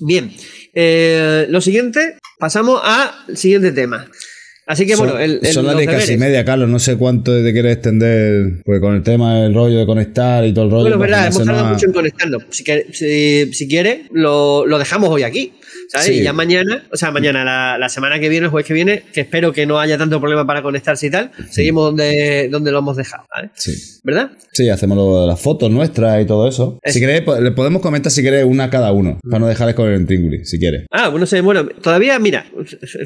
[0.00, 0.30] Bien,
[0.74, 4.06] eh, lo siguiente, pasamos al siguiente tema.
[4.70, 6.68] Así que bueno, son, el, el- son las de casi media, Carlos.
[6.68, 8.62] No sé cuánto te quieres extender.
[8.66, 10.82] Porque con el tema del rollo de conectar y todo el rollo.
[10.82, 12.42] Bueno, es verdad, hemos tardado mucho en conectarnos.
[12.50, 15.54] Si, si, si quiere, lo, lo dejamos hoy aquí.
[15.88, 16.06] ¿Sabes?
[16.06, 16.14] Sí.
[16.20, 19.02] Y ya mañana, o sea, mañana, la, la semana que viene, el jueves que viene,
[19.12, 22.78] que espero que no haya tanto problema para conectarse y tal, seguimos donde, donde lo
[22.80, 23.50] hemos dejado, ¿vale?
[23.54, 23.72] Sí.
[24.04, 24.30] ¿Verdad?
[24.52, 26.78] Sí, hacemos lo las fotos nuestras y todo eso.
[26.82, 26.92] Eso.
[26.94, 29.18] Si queréis, le podemos comentar si queréis una a cada uno.
[29.22, 30.86] Para no dejarles con el intríngulis, si quieres.
[30.90, 32.44] Ah, bueno, sé, bueno, todavía, mira,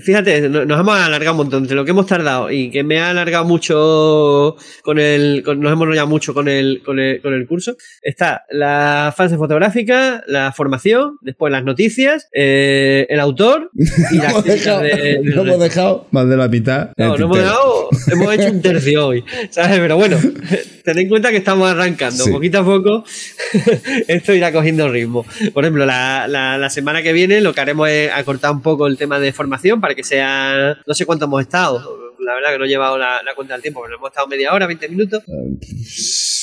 [0.03, 2.99] fíjate, no- nos hemos alargado un montón entre lo que hemos tardado y que me
[3.01, 7.35] ha alargado mucho con el, con- nos hemos enrollado mucho con el, con el, con
[7.35, 7.77] el curso.
[8.03, 12.72] Está la fase fotográfica, la formación, después las noticias, eh,
[13.09, 13.71] el autor
[14.11, 16.91] y las hemos dejado, de- no hemos dejado más de la mitad.
[16.97, 19.79] No, no hemos, dejado, hemos hecho un tercio hoy, ¿sabes?
[19.79, 20.19] Pero bueno,
[20.85, 22.25] tened en cuenta que estamos arrancando.
[22.25, 22.31] Sí.
[22.31, 23.05] Poquito a poco
[24.09, 25.25] esto irá cogiendo ritmo.
[25.53, 28.87] Por ejemplo, la, la- la semana que viene lo que haremos es acortar un poco
[28.87, 30.77] el tema de formación para que sea...
[30.87, 32.01] No sé cuánto hemos estado.
[32.25, 34.53] La verdad que no he llevado la, la cuenta del tiempo, pero hemos estado media
[34.53, 35.23] hora, 20 minutos.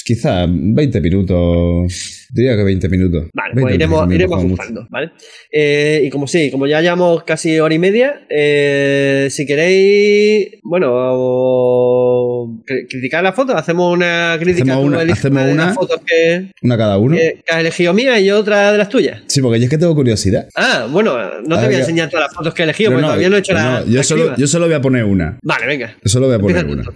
[0.06, 2.28] Quizá 20 minutos.
[2.32, 3.26] Diría que 20 minutos.
[3.34, 5.12] Vale, 20, pues iremos, 25 iremos ajustando, ¿vale?
[5.52, 12.62] Eh, y como sí, como ya llevamos casi hora y media, eh, si queréis, bueno,
[12.66, 14.74] cri- criticar las fotos, hacemos una crítica.
[14.74, 15.66] Hacemos una- hacemos una.
[15.68, 17.16] las fotos que, Una cada uno.
[17.16, 19.22] que- que has elegido mía y otra de las tuyas.
[19.28, 20.48] Sí, porque yo es que tengo curiosidad.
[20.56, 23.00] Ah, bueno, no te voy ver, a enseñar todas las fotos que he elegido, Pero
[23.00, 23.80] porque todavía no he hecho la.
[23.82, 25.40] no, yo, la solo, yo solo voy a poner una.
[25.44, 25.96] Vale, venga.
[26.04, 26.96] Yo solo voy a poner Empieza una.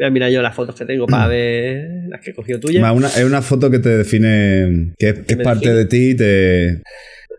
[0.00, 2.80] Voy a mirar yo las fotos que tengo para ver las que he cogido tuyas.
[2.80, 5.74] Más una- es una foto que te define, que es, que es me parte define?
[5.74, 6.82] de ti, te,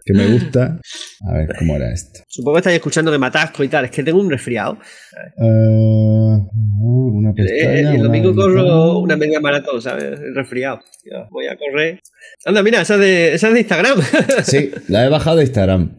[0.06, 0.80] que me gusta.
[1.28, 2.20] A ver, ¿cómo era esto?
[2.28, 3.86] Supongo que estáis escuchando que me atasco y tal.
[3.86, 4.78] Es que tengo un resfriado.
[5.40, 6.38] Eh,
[6.80, 7.80] una Eh, pestaña.
[7.80, 10.20] el una domingo corro una media maratón, ¿sabes?
[10.36, 10.80] Resfriado.
[11.04, 12.00] Ya, voy a correr.
[12.46, 14.00] Anda, mira, esa es de, esa es de Instagram.
[14.44, 15.92] Sí, la he bajado de Instagram.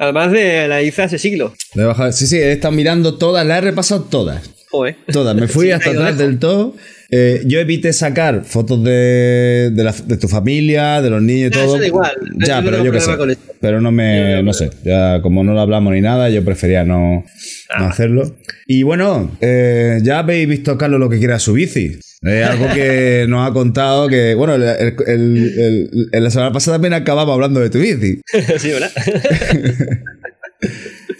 [0.00, 1.52] Además de la hice hace siglos.
[1.74, 2.10] La he bajado.
[2.12, 4.50] Sí, sí, he estado mirando todas, la he repasado todas.
[4.76, 4.96] Joder.
[5.12, 6.74] Todas, me fui Sí, hasta atrás del todo.
[7.10, 11.54] Eh, yo evité sacar fotos de, de, la- de tu familia, de los niños y
[11.54, 11.74] No, todo.
[11.74, 12.12] eso da igual.
[12.38, 13.12] Yo Ya, pero yo qué sé.
[13.60, 14.42] Pero no me.
[14.42, 14.70] No sé.
[14.84, 17.24] Ya como no lo hablamos ni nada, yo prefería no,
[17.70, 17.80] Ah.
[17.80, 18.34] no hacerlo.
[18.66, 21.98] Y bueno, eh, ya habéis visto, Carlos, lo que quiere a su bici.
[22.22, 24.34] Es algo que nos ha contado que.
[24.34, 28.20] Bueno, el, el- la semana pasada también acabamos hablando de tu bici.
[28.58, 28.90] sí, ¿verdad?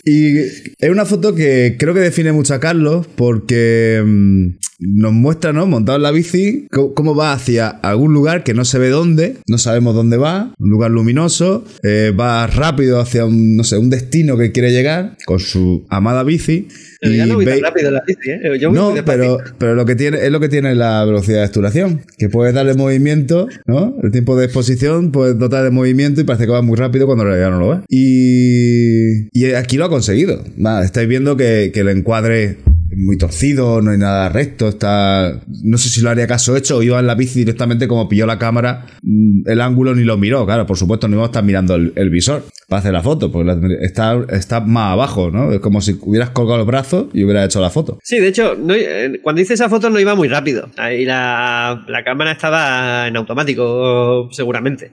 [0.04, 4.46] Y es una foto que creo que define mucho a Carlos porque mm,
[4.80, 5.66] nos muestra, ¿no?
[5.66, 9.58] Montado en la bici, cómo va hacia algún lugar que no se ve dónde, no
[9.58, 14.36] sabemos dónde va, un lugar luminoso, eh, va rápido hacia un, no sé, un destino
[14.36, 16.68] que quiere llegar con su amada bici.
[17.00, 18.40] Pero ya no voy tan rápido la bici, ¿eh?
[18.58, 21.38] Yo voy no, muy pero, pero lo que tiene es lo que tiene la velocidad
[21.38, 23.96] de exturación, que puedes darle movimiento, ¿no?
[24.02, 27.24] El tiempo de exposición puedes dotar de movimiento y parece que va muy rápido cuando
[27.24, 27.80] en realidad no lo ves.
[27.88, 30.42] Y, y aquí lo ha conseguido.
[30.56, 32.56] Nada, estáis viendo que, que el encuadre es
[32.96, 35.40] muy torcido, no hay nada recto, está...
[35.62, 38.26] No sé si lo haría caso hecho o iba en la bici directamente como pilló
[38.26, 41.44] la cámara, mm, el ángulo ni lo miró, claro, por supuesto no iba a estar
[41.44, 45.52] mirando el, el visor para hacer la foto, porque la- está, está más abajo, ¿no?
[45.52, 47.98] Es como si hubieras colgado los brazos y hubieras hecho la foto.
[48.02, 50.68] Sí, de hecho, no- eh, cuando hice esa foto no iba muy rápido.
[50.76, 54.90] Ahí la, la cámara estaba en automático, seguramente.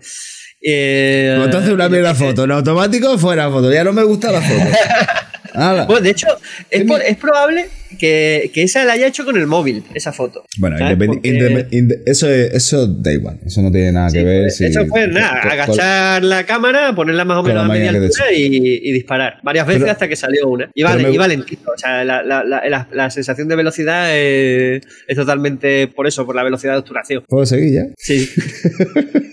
[0.63, 4.61] Eh, entonces una mierda foto, en automático fuera foto, ya no me gusta la foto.
[5.53, 5.85] Hala.
[5.85, 6.27] Bueno, de hecho,
[6.69, 7.65] es, por- es probable
[7.99, 10.45] que, que esa la haya hecho con el móvil, esa foto.
[10.57, 14.43] Bueno, Porque- eso, es- eso da igual, eso no tiene nada que ver.
[14.43, 18.31] pues, si- eso fue nada, agachar la cámara, ponerla más o menos a media altura
[18.33, 19.39] y, y disparar.
[19.43, 20.71] Varias veces Pero- hasta que salió una.
[20.73, 21.71] Pero me- iba lentito.
[21.71, 26.25] O sea, la, la- la- la- la sensación de velocidad es, es totalmente por eso,
[26.25, 27.23] por la velocidad de obturación.
[27.27, 27.85] ¿Puedo seguir ya?
[27.97, 28.29] Sí.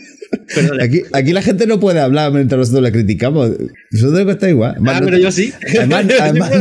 [0.82, 3.50] Aquí, aquí la gente no puede hablar mientras nosotros le criticamos.
[3.90, 4.72] Nosotros que está igual.
[4.72, 5.52] Además, Ah, no- pero yo sí.
[5.76, 6.52] Además, además-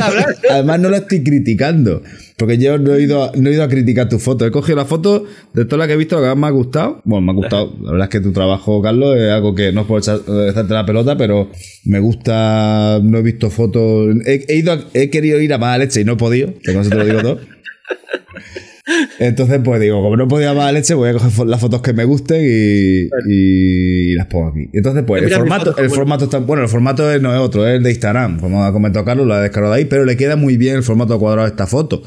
[0.50, 2.02] además no lo estoy criticando.
[2.38, 4.46] Porque yo no he, ido a, no he ido a criticar tu foto.
[4.46, 6.52] He cogido la foto de todas las que he visto, la que más me ha
[6.52, 7.02] gustado.
[7.04, 7.76] Bueno, me ha gustado.
[7.82, 10.72] La verdad es que tu trabajo, Carlos, es algo que no es por echar- echarte
[10.74, 11.50] la pelota, pero
[11.86, 13.00] me gusta.
[13.04, 14.16] No he visto fotos.
[14.26, 16.54] He, he ido a- he querido ir a más leche y no he podido.
[16.64, 17.40] Con eso te lo digo todo.
[19.20, 22.06] Entonces, pues digo, como no podía más leche, voy a coger las fotos que me
[22.06, 24.70] gusten y, y las pongo aquí.
[24.74, 27.84] Entonces, pues el formato, el formato está, bueno, el formato no es otro, es el
[27.84, 30.58] de Instagram, como ha comentado Carlos, lo ha descargado de ahí, pero le queda muy
[30.58, 32.02] bien el formato cuadrado de esta foto.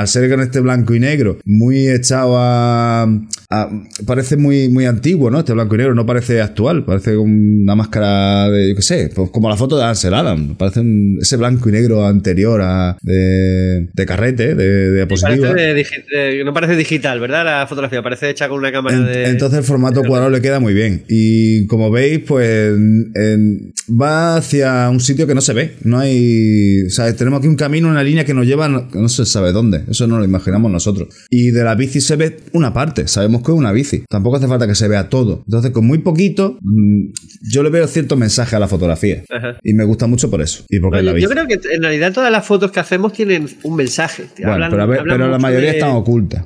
[0.00, 3.02] Al ser con este blanco y negro, muy echado a,
[3.50, 3.70] a-
[4.06, 5.38] parece muy, muy antiguo, ¿no?
[5.40, 9.30] Este blanco y negro no parece actual, parece una máscara de, yo qué sé, pues
[9.30, 13.88] como la foto de Ansel Adam, parece un- ese blanco y negro anterior a, de,
[13.92, 15.48] de carrete, de, de diapositiva.
[15.50, 16.04] Parece de digi-
[16.38, 17.44] de- no parece digital, ¿verdad?
[17.44, 19.28] La fotografía parece hecha con una cámara En- de.
[19.28, 21.04] Entonces el formato cuadrado le queda muy bien.
[21.08, 25.72] Y como veis, pues en- va hacia un sitio que no se ve.
[25.84, 26.84] No hay.
[26.86, 29.52] O sea, tenemos aquí un camino, una línea que nos lleva, no, no se sabe
[29.52, 29.82] dónde.
[29.88, 31.08] Eso no lo imaginamos nosotros.
[31.30, 33.06] Y de la bici se ve una parte.
[33.08, 34.04] Sabemos que es una bici.
[34.08, 35.42] Tampoco hace falta que se vea todo.
[35.46, 37.10] Entonces, con muy poquito, mm,
[37.52, 39.22] yo le veo cierto mensaje a la fotografía.
[39.30, 39.58] Ajá.
[39.62, 40.64] Y me gusta mucho por eso.
[40.68, 41.24] Y porque es la Yo, bici.
[41.24, 44.24] yo creo que en realidad todas las fotos que hacemos tienen un mensaje.
[44.38, 46.44] Bueno, Hablan- pero, a ver- pero la mayoría de- están ocultas.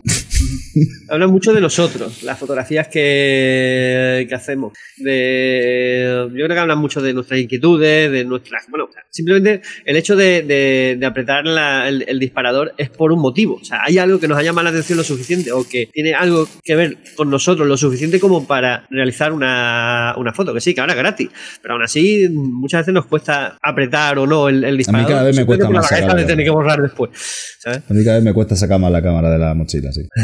[1.09, 4.73] Hablan mucho de nosotros, las fotografías que, que hacemos.
[4.97, 8.65] De, yo creo que hablan mucho de nuestras inquietudes, de nuestras.
[8.69, 13.21] Bueno, simplemente el hecho de, de- de apretar la- el, el disparador es por un
[13.21, 13.55] motivo.
[13.61, 16.15] O sea, hay algo que nos ha llamado la atención lo suficiente o que tiene
[16.15, 20.55] algo que ver con nosotros lo suficiente como para realizar una, una foto.
[20.55, 21.29] Que sí, que ahora es gratis,
[21.63, 25.11] pero aún así muchas veces nos cuesta apretar o no el, el disparador.
[25.11, 27.11] cada vez me cuesta por la más cabeza de tener que borrar después.
[27.59, 27.81] ¿sabes?
[27.89, 30.03] A mí cada vez me cuesta sacar más la cámara de la mochila, sí.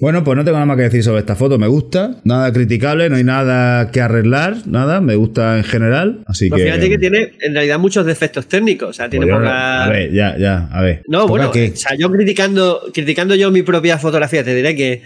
[0.00, 1.58] Bueno, pues no tengo nada más que decir sobre esta foto.
[1.58, 5.00] Me gusta, nada criticable, no hay nada que arreglar, nada.
[5.00, 6.24] Me gusta en general.
[6.26, 6.62] Así que.
[6.62, 8.90] fíjate que tiene en realidad muchos defectos técnicos.
[8.90, 9.84] O sea, tiene Pues poca.
[9.84, 11.02] A ver, ya, ya, a ver.
[11.06, 11.70] No, ¿Poca bueno, qué?
[11.72, 15.02] o sea, yo criticando, criticando yo mi propia fotografía, te diré que,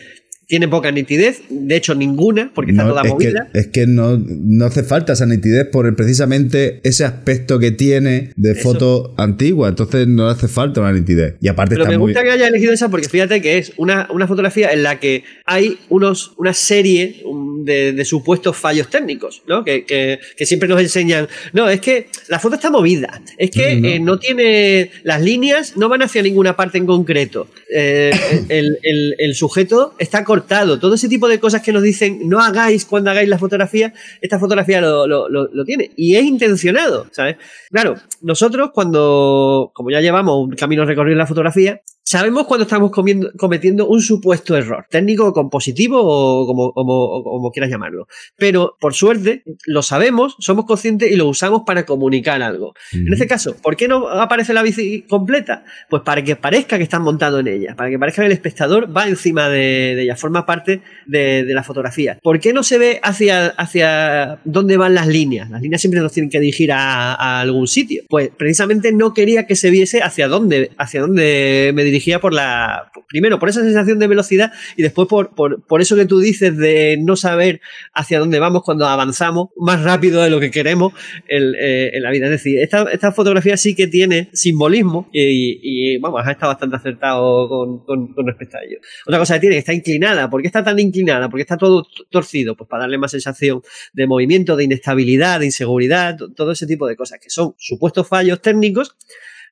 [0.46, 3.48] tiene poca nitidez, de hecho ninguna, porque está toda es movida.
[3.52, 8.30] Que, es que no, no, hace falta esa nitidez por precisamente ese aspecto que tiene
[8.36, 11.34] de foto antigua, entonces no hace falta una nitidez.
[11.40, 14.08] Y aparte Pero está me gusta que haya elegido esa porque fíjate que es una,
[14.12, 17.22] una fotografía en la que hay unos, una serie
[17.64, 19.64] de, de supuestos fallos técnicos, ¿no?
[19.64, 23.76] Que, que, que, siempre nos enseñan, no, es que la foto está movida, es que
[23.76, 28.12] no, eh, no tiene, las líneas no van hacia ninguna parte en concreto, eh,
[28.48, 32.84] el, el, el sujeto está todo ese tipo de cosas que nos dicen no hagáis
[32.84, 37.36] cuando hagáis la fotografía, esta fotografía lo, lo, lo, lo, tiene y es intencionado, ¿sabes?
[37.70, 42.92] Claro, nosotros cuando, como ya llevamos un camino recorrido en la fotografía, Sabemos cuando estamos
[42.92, 48.06] comiendo, cometiendo un supuesto error, técnico, compositivo o como, como, como, quieras llamarlo.
[48.38, 52.68] Pero, por suerte, lo sabemos, somos conscientes y lo usamos para comunicar algo.
[52.68, 53.06] Uh -huh.
[53.08, 55.64] En este caso, ¿por qué no aparece la bici completa?
[55.90, 58.96] Pues para que parezca que están montado en ella, para que parezca que el espectador
[58.96, 62.20] va encima de, de ella, forma parte de, de, la fotografía.
[62.22, 65.50] ¿Por qué no se ve hacia, hacia dónde van las líneas?
[65.50, 68.04] Las líneas siempre nos tienen que dirigir a, a algún sitio.
[68.08, 72.32] Pues precisamente no quería que se viese hacia dónde, hacia dónde me dirigía dirigía por
[72.32, 72.90] la.
[73.08, 76.56] Primero, por esa sensación de velocidad y después por, por, por, eso que tú dices
[76.56, 77.60] de no saber
[77.94, 80.92] hacia dónde vamos cuando avanzamos más rápido de lo que queremos
[81.28, 82.26] en, eh, en la vida.
[82.26, 86.76] Es decir, esta, esta, fotografía sí que tiene simbolismo y, y vamos, ha estado bastante
[86.76, 88.78] acertado con, con, con, respecto a ello.
[89.06, 90.28] Otra cosa que tiene, que está inclinada.
[90.28, 91.28] ¿Por qué está tan inclinada?
[91.28, 92.56] ¿Por qué está todo torcido?
[92.56, 96.96] Pues para darle más sensación de movimiento, de inestabilidad, de inseguridad, todo ese tipo de
[96.96, 98.96] cosas que son supuestos fallos técnicos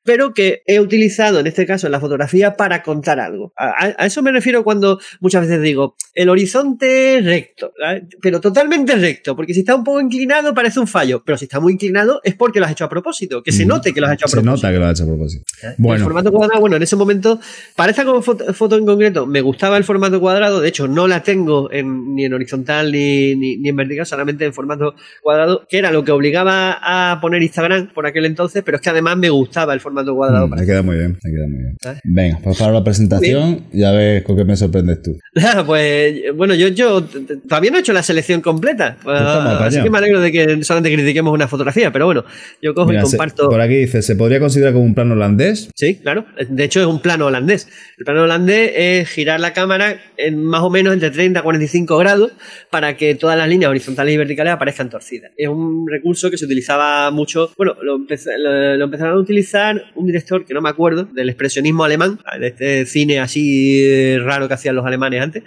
[0.05, 3.52] pero que he utilizado en este caso en la fotografía para contar algo.
[3.57, 8.07] A, a eso me refiero cuando muchas veces digo, el horizonte recto, ¿vale?
[8.20, 11.59] pero totalmente recto, porque si está un poco inclinado parece un fallo, pero si está
[11.61, 14.14] muy inclinado es porque lo has hecho a propósito, que se note que lo has
[14.14, 14.57] hecho a se propósito.
[14.59, 15.44] Se nota que lo has hecho a propósito.
[15.62, 15.74] ¿Eh?
[15.78, 15.96] Bueno.
[15.96, 17.40] El formato cuadrado, bueno, en ese momento,
[17.74, 21.22] para esta foto, foto, en concreto, me gustaba el formato cuadrado, de hecho no la
[21.22, 25.78] tengo en, ni en horizontal ni, ni, ni en vertical, solamente en formato cuadrado, que
[25.78, 29.30] era lo que obligaba a poner Instagram por aquel entonces, pero es que además me
[29.30, 30.49] gustaba el formato cuadrado.
[30.49, 31.76] Mm, me queda muy bien, me queda muy bien.
[31.84, 32.01] ¿Eh?
[32.05, 35.18] Venga, pues para la presentación, ya ves con qué me sorprendes tú.
[35.66, 37.05] pues bueno, yo, yo
[37.49, 40.92] todavía no he hecho la selección completa, pues así que me alegro de que solamente
[40.95, 42.24] critiquemos una fotografía, pero bueno,
[42.61, 43.45] yo cojo Mira, y comparto.
[43.45, 45.70] Se, por aquí dice, ¿se podría considerar como un plano holandés?
[45.74, 46.26] Sí, claro.
[46.49, 47.68] De hecho, es un plano holandés.
[47.99, 51.97] El plano holandés es girar la cámara en más o menos entre 30 y 45
[51.99, 52.32] grados
[52.70, 55.32] para que todas las líneas horizontales y verticales aparezcan torcidas.
[55.36, 57.53] Es un recurso que se utilizaba mucho.
[57.57, 61.85] Bueno, lo, lo, lo empezaron a utilizar un director que no me acuerdo, del expresionismo
[61.85, 65.43] alemán, de este cine así raro que hacían los alemanes antes.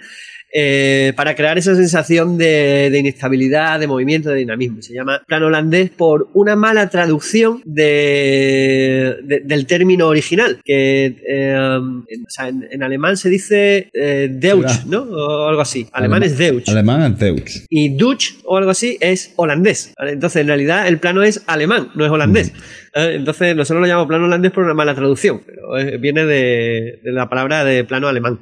[0.50, 4.80] Eh, para crear esa sensación de, de, inestabilidad, de movimiento, de dinamismo.
[4.80, 11.52] Se llama plan holandés por una mala traducción de, de, del término original, que eh,
[12.08, 15.02] en, o sea, en, en, alemán se dice eh, Deutsch, ¿no?
[15.02, 15.86] O algo así.
[15.92, 16.68] Alemán, alemán es Deutsch.
[16.70, 17.66] Alemán es Deutsch.
[17.68, 19.92] Y Dutch o algo así es holandés.
[19.98, 20.12] ¿vale?
[20.12, 22.52] Entonces, en realidad, el plano es alemán, no es holandés.
[22.94, 23.00] Mm.
[23.00, 27.28] Entonces, nosotros lo llamamos plano holandés por una mala traducción, pero viene de, de la
[27.28, 28.40] palabra de plano alemán.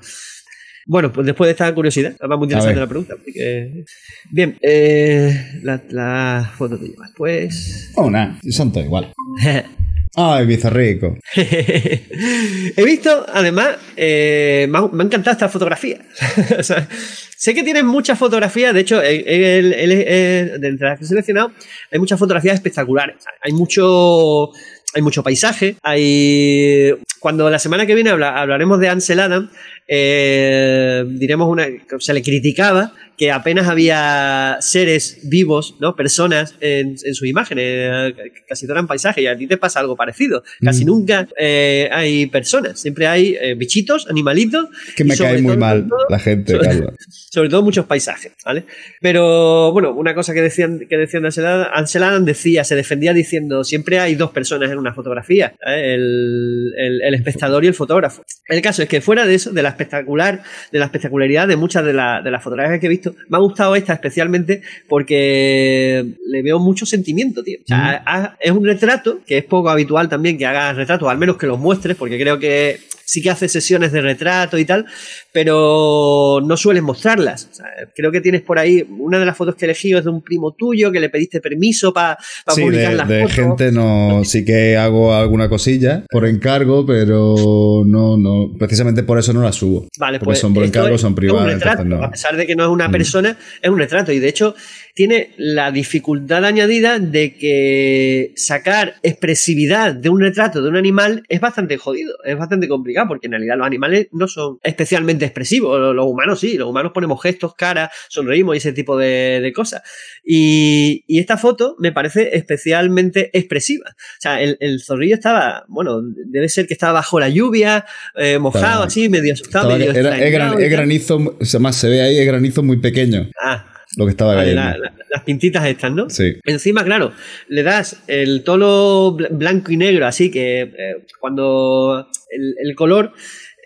[0.86, 3.14] Bueno, pues después de esta curiosidad, va muy interesante la pregunta.
[3.16, 3.84] Porque...
[4.30, 7.90] Bien, eh, la, la, foto que llevas, pues.
[7.96, 9.12] Oh, nada, son todos igual.
[10.18, 11.18] Ay, bizarrico.
[11.36, 15.98] He visto, además, eh, me, ha, me, ha, encantado esta fotografía.
[16.58, 16.88] o sea,
[17.36, 21.52] sé que tienes muchas fotografías, de hecho, el, el, el, de las que he seleccionado,
[21.92, 23.16] hay muchas fotografías espectaculares.
[23.42, 24.52] Hay mucho
[24.94, 26.94] hay mucho paisaje, hay...
[27.20, 29.50] Cuando la semana que viene habla, hablaremos de Ansel Adam,
[29.86, 31.66] eh, diremos una...
[31.98, 35.96] se le criticaba que apenas había seres vivos, ¿no?
[35.96, 38.14] Personas en, en sus imágenes,
[38.48, 40.42] casi todo eran paisajes, y a ti te pasa algo parecido.
[40.60, 40.86] Casi mm.
[40.86, 44.66] nunca eh, hay personas, siempre hay eh, bichitos, animalitos.
[44.94, 46.94] Que me cae muy todo, mal todo, la gente, sobre, Carlos.
[47.08, 48.64] sobre todo muchos paisajes, ¿vale?
[49.00, 53.12] Pero, bueno, una cosa que decían, que decían Ansel Adam, Ansel Adam decía, se defendía
[53.12, 55.94] diciendo, siempre hay dos personas en una fotografía, ¿eh?
[55.94, 58.24] el, el, el, espectador y el fotógrafo.
[58.46, 61.84] El caso es que fuera de eso, de la espectacular, de la espectacularidad de muchas
[61.84, 66.42] de, la, de las fotografías que he visto, me ha gustado esta especialmente porque le
[66.42, 67.58] veo mucho sentimiento, tío.
[67.62, 68.36] O sea, mm.
[68.40, 71.58] es un retrato, que es poco habitual también que hagas retratos, al menos que los
[71.58, 74.84] muestres, porque creo que sí que hace sesiones de retrato y tal,
[75.32, 77.48] pero no sueles mostrarlas.
[77.50, 80.04] O sea, creo que tienes por ahí una de las fotos que he elegido es
[80.04, 83.20] de un primo tuyo que le pediste permiso para pa sí, publicar de, las de
[83.22, 83.34] fotos.
[83.36, 89.32] gente no, sí que hago alguna cosilla por encargo, pero no, no, precisamente por eso
[89.32, 89.86] no las subo.
[89.98, 91.54] Vale, porque pues son por encargo, son privadas.
[91.54, 92.02] Retrato, no.
[92.02, 93.58] a pesar de que no es una persona, mm.
[93.62, 94.54] es un retrato y de hecho
[94.96, 101.38] tiene la dificultad añadida de que sacar expresividad de un retrato de un animal es
[101.38, 106.06] bastante jodido, es bastante complicado, porque en realidad los animales no son especialmente expresivos, los
[106.06, 109.82] humanos sí, los humanos ponemos gestos, caras, sonreímos y ese tipo de, cosas.
[110.24, 113.86] Y, esta foto me parece especialmente expresiva.
[113.90, 117.84] O sea, el, zorrillo estaba, bueno, debe ser que estaba bajo la lluvia,
[118.14, 119.76] eh, mojado así, medio asustado.
[119.76, 121.18] Medio es, granizo,
[121.60, 123.30] más se ve ahí, es granizo muy pequeño.
[123.42, 124.62] Ah, lo que estaba cayendo.
[125.10, 126.08] las pintitas estas, ¿no?
[126.10, 126.36] Sí.
[126.44, 127.12] Encima, claro,
[127.48, 133.12] le das el tono blanco y negro, así que eh, cuando el, color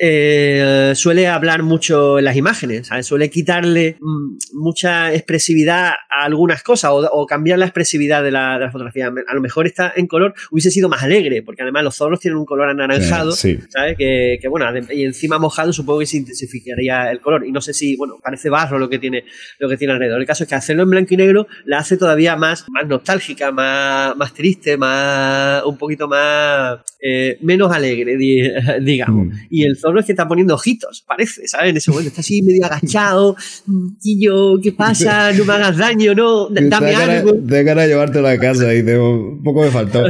[0.03, 6.91] eh, suele hablar mucho en las imágenes, suele quitarle mm, mucha expresividad a algunas cosas
[6.95, 9.13] o, cambiar la expresividad de la, fotografía.
[9.29, 12.39] A lo mejor está en color, hubiese sido más alegre, porque además los zorros tienen
[12.39, 13.97] un color anaranjado, ¿sabes?
[13.99, 17.47] Que, bueno, y encima mojado supongo que se intensificaría el color.
[17.47, 19.25] Y no sé si, bueno, parece barro lo que tiene,
[19.59, 20.19] lo que tiene alrededor.
[20.19, 23.53] El caso es que hacerlo en blanco y negro la hace todavía más, más nostálgica,
[23.53, 28.17] más, más triste, más, un poquito más, eh, menos alegre,
[28.81, 29.27] digamos.
[29.27, 29.33] Mm.
[29.51, 31.71] Y el zorro es que está poniendo ojitos, parece, ¿sabes?
[31.71, 33.37] En ese momento está así medio agachado.
[34.05, 35.33] yo ¿qué pasa?
[35.33, 36.49] No me hagas daño, ¿no?
[36.49, 37.33] Dame algo.
[37.33, 40.05] De cara a llevártelo a casa y un poco me faltó.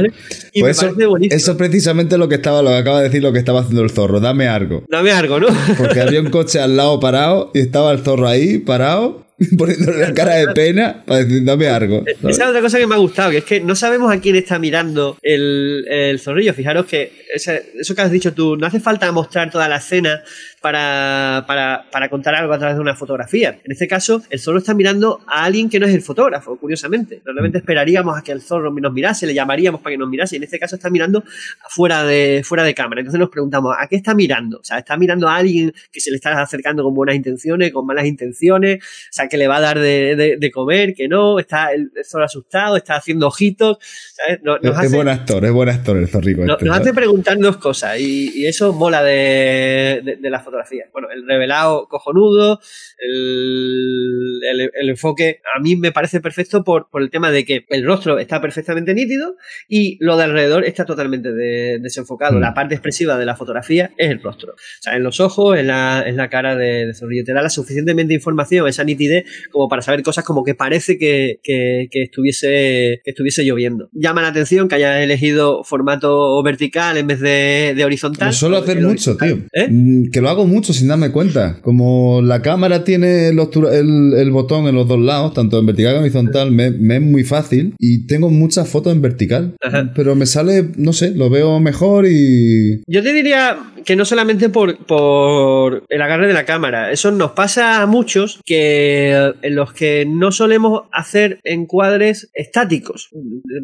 [0.53, 0.95] Y pues eso,
[1.29, 3.89] eso precisamente lo que estaba, lo que acaba de decir lo que estaba haciendo el
[3.89, 4.19] zorro.
[4.19, 4.83] Dame algo.
[4.89, 5.47] Dame algo, ¿no?
[5.77, 9.25] Porque había un coche al lado parado y estaba el zorro ahí parado
[9.57, 12.03] poniéndole la cara de pena para decir, dame algo.
[12.05, 14.35] Esa es otra cosa que me ha gustado, que es que no sabemos a quién
[14.35, 16.53] está mirando el, el zorrillo.
[16.53, 20.21] Fijaros que eso que has dicho tú, no hace falta mostrar toda la escena
[20.61, 23.59] para, para, para, contar algo a través de una fotografía.
[23.63, 27.19] En este caso, el zorro está mirando a alguien que no es el fotógrafo, curiosamente.
[27.25, 30.37] Normalmente esperaríamos a que el zorro nos mirase, le llamaríamos para que nos mirase, y
[30.37, 31.23] en este caso está mirando
[31.67, 33.01] fuera de, fuera de cámara.
[33.01, 34.59] Entonces nos preguntamos, ¿a qué está mirando?
[34.59, 37.87] O sea, ¿está mirando a alguien que se le está acercando con buenas intenciones, con
[37.87, 38.83] malas intenciones?
[38.83, 42.25] O sea, que le va a dar de, de, comer, que no, está el, zorro
[42.25, 43.79] asustado, está haciendo ojitos.
[44.27, 46.45] es, buen actor, es buen actor el zorrico.
[46.45, 50.50] Nos, este, hace preguntar dos cosas, y, eso mola de, de la fotografía
[50.91, 52.59] bueno, el revelado cojonudo,
[52.99, 57.85] el, el, enfoque a mí me parece perfecto por, por, el tema de que el
[57.85, 59.35] rostro está perfectamente nítido
[59.67, 62.37] y lo de alrededor está totalmente desenfocado.
[62.37, 62.41] Mm.
[62.41, 64.53] La parte expresiva de la fotografía es el rostro.
[64.53, 67.23] O sea, en los ojos, en la, en la cara de, de Zorrillo.
[67.23, 71.39] Te da la suficientemente información, esa nitidez, como para saber cosas como que parece que,
[71.43, 73.89] que, estuviese, que estuviese lloviendo.
[73.93, 78.29] Llama la atención que haya elegido formato vertical en vez de, de horizontal.
[78.29, 79.39] Lo suelo hacer mucho, tío.
[79.53, 79.67] ¿Eh?
[79.69, 81.57] Mm, que lo hago mucho sin darme cuenta.
[81.61, 86.11] Como la cámara tiene el, botón en los dos lados, tanto en vertical como en
[86.11, 89.55] horizontal, me, es muy fácil y tengo muchas fotos en vertical.
[89.95, 92.81] Pero me sale, no sé, lo veo mejor y...
[92.87, 97.31] Yo te diría que no solamente por, por el agarre de la cámara, eso nos
[97.31, 103.09] pasa a muchos que en los que no solemos hacer encuadres estáticos,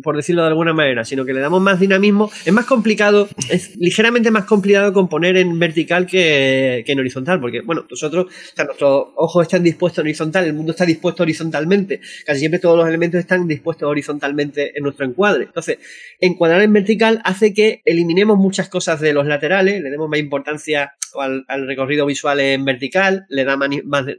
[0.03, 2.31] por decirlo de alguna manera, sino que le damos más dinamismo.
[2.45, 7.61] Es más complicado, es ligeramente más complicado componer en vertical que, que en horizontal, porque,
[7.61, 12.59] bueno, nosotros, nuestros ojos están dispuestos en horizontal, el mundo está dispuesto horizontalmente, casi siempre
[12.59, 15.45] todos los elementos están dispuestos horizontalmente en nuestro encuadre.
[15.45, 15.77] Entonces,
[16.19, 20.93] encuadrar en vertical hace que eliminemos muchas cosas de los laterales, le demos más importancia
[21.15, 23.69] al, recorrido visual en vertical, le da más,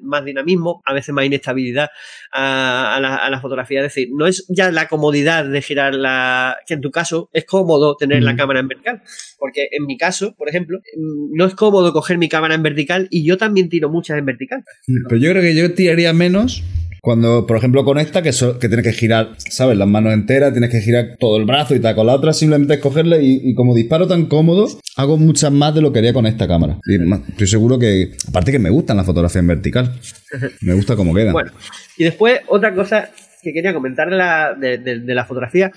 [0.03, 1.89] más, dinamismo, a veces más inestabilidad
[2.33, 2.99] a,
[3.31, 3.81] la, fotografía.
[3.81, 6.57] Es decir, no es ya la comodidad de girar la.
[6.67, 9.03] que en tu caso es cómodo tener la cámara en vertical.
[9.39, 13.25] Porque en mi caso, por ejemplo, no es cómodo coger mi cámara en vertical y
[13.25, 14.65] yo también tiro muchas en vertical.
[14.87, 16.63] Pero yo creo que yo tiraría menos
[17.01, 19.77] cuando, por ejemplo, con esta, que, que tienes que girar, ¿sabes?
[19.77, 21.95] Las manos enteras, tienes que girar todo el brazo y tal.
[21.95, 25.81] Con la otra simplemente es cogerle y, como disparo tan cómodo, hago muchas más de
[25.81, 26.79] lo que haría con esta cámara.
[26.87, 26.97] Y
[27.31, 29.95] estoy seguro que, aparte que me gustan las fotografías en vertical.
[30.61, 31.33] Me gusta cómo quedan.
[31.33, 31.53] Bueno,
[31.97, 33.11] y después otra cosa
[33.43, 35.71] que quería comentar de, la fotografía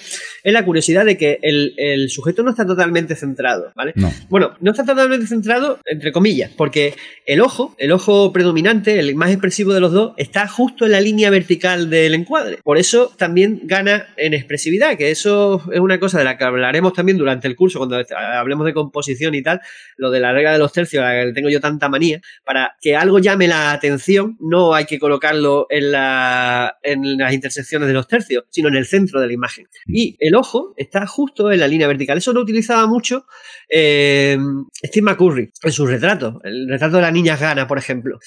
[0.44, 3.94] es la curiosidad de que el, sujeto no está totalmente centrado, ¿vale?
[4.30, 6.96] Bueno, no está totalmente centrado, entre comillas, porque
[7.26, 11.02] el ojo, el ojo predominante, el más expresivo de los dos, está justo en la
[11.02, 12.60] línea vertical del encuadre.
[12.64, 16.94] Por eso también gana en expresividad, que eso es una cosa de la que hablaremos
[16.94, 18.02] también durante el curso, cuando
[18.38, 19.62] hablemos de composición y tal,
[19.98, 22.96] lo de la regla de los tercios, la que tengo yo tanta manía, para que
[22.96, 28.08] algo llame la atención, no hay que colocarlo en, la, en las secciones de los
[28.08, 29.68] tercios, sino en el centro de la imagen.
[29.88, 32.18] Y el ojo está justo en la línea vertical.
[32.18, 33.26] Eso lo utilizaba mucho
[33.70, 34.38] eh,
[34.84, 36.36] Steve McCurry en sus retratos.
[36.44, 38.20] El retrato de la niña gana, por ejemplo.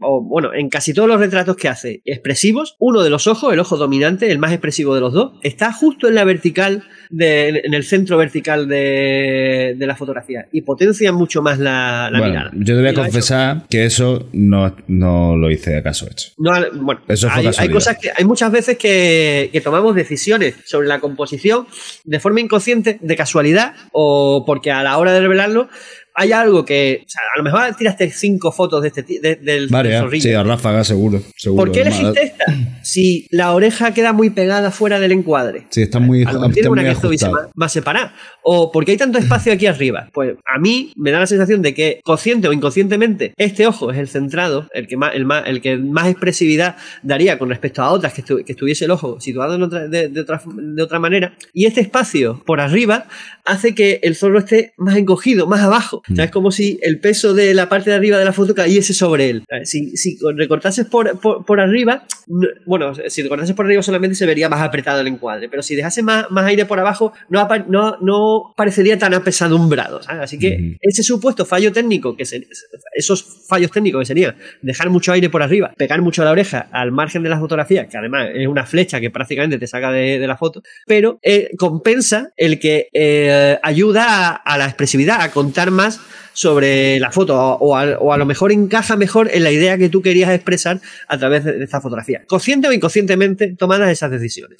[0.00, 3.60] O, bueno, en casi todos los retratos que hace expresivos, uno de los ojos, el
[3.60, 7.84] ojo dominante, el más expresivo de los dos, está justo en la vertical, en el
[7.84, 12.50] centro vertical de, la fotografía y potencia mucho más la, mirada.
[12.54, 16.30] Yo te voy a confesar que eso no, lo hice acaso hecho.
[16.36, 21.66] bueno, hay, cosas que, hay muchas muchas veces que, que tomamos decisiones sobre la composición
[22.04, 25.68] de forma inconsciente, de casualidad, o porque a la hora de revelarlo
[26.14, 27.02] hay algo que.
[27.04, 30.00] O sea, a lo mejor tiraste cinco fotos de este de- del, ya.
[30.00, 30.22] zorrillo.
[30.22, 31.20] sí, a ráfaga, seguro.
[31.36, 31.64] seguro.
[31.64, 32.44] ¿Por qué elegiste esta?
[32.82, 35.66] Si la oreja queda muy pegada fuera del encuadre.
[35.70, 36.94] Sí, está muy, A lo mejor tiene una que
[37.30, 38.14] más, más separada.
[38.42, 40.08] O porque hay tanto espacio aquí arriba.
[40.12, 43.98] Pues a mí me da la sensación de que, consciente o inconscientemente, este ojo es
[43.98, 47.90] el centrado, el que más, el más, el que más expresividad daría con respecto a
[47.90, 50.98] otras que, estu- que estuviese el ojo situado en otra- de, de otra, de otra
[50.98, 51.34] manera.
[51.52, 53.06] Y este espacio por arriba
[53.46, 56.02] hace que el zorro esté más encogido, más abajo.
[56.08, 56.16] O Mm.
[56.16, 58.92] sea, es como si el peso de la parte de arriba de la foto cayese
[58.92, 59.44] sobre él.
[59.48, 59.70] ¿Sabes?
[59.70, 64.26] Si, si recortases por, por, por arriba, no- bueno, si recortases por arriba solamente se
[64.26, 67.96] vería más apretado el encuadre, pero si dejase más, más aire por abajo, no, no,
[68.02, 70.02] no parecería tan apesadumbrado.
[70.02, 70.22] ¿sabes?
[70.24, 72.46] Así que ese supuesto fallo técnico, que se-
[72.94, 76.92] esos fallos técnicos que serían dejar mucho aire por arriba, pegar mucho la oreja al
[76.92, 80.26] margen de la fotografía, que además es una flecha que prácticamente te saca de, de
[80.26, 85.70] la foto, pero eh, compensa el que eh, ayuda a, a la expresividad, a contar
[85.70, 85.93] más
[86.32, 89.88] sobre la foto o, a, o a lo mejor encaja mejor en la idea que
[89.88, 92.22] tú querías expresar a través de, esta fotografía.
[92.26, 94.58] Consciente o inconscientemente tomadas esas decisiones.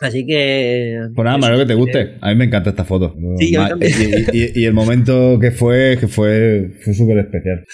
[0.00, 0.98] Así que...
[1.14, 1.38] Pues nada.
[1.38, 2.14] Mario, que te guste.
[2.20, 3.14] A mí me encanta esta foto.
[3.38, 7.64] Sí, y, y- y el momento que fue, que fue, fue súper especial.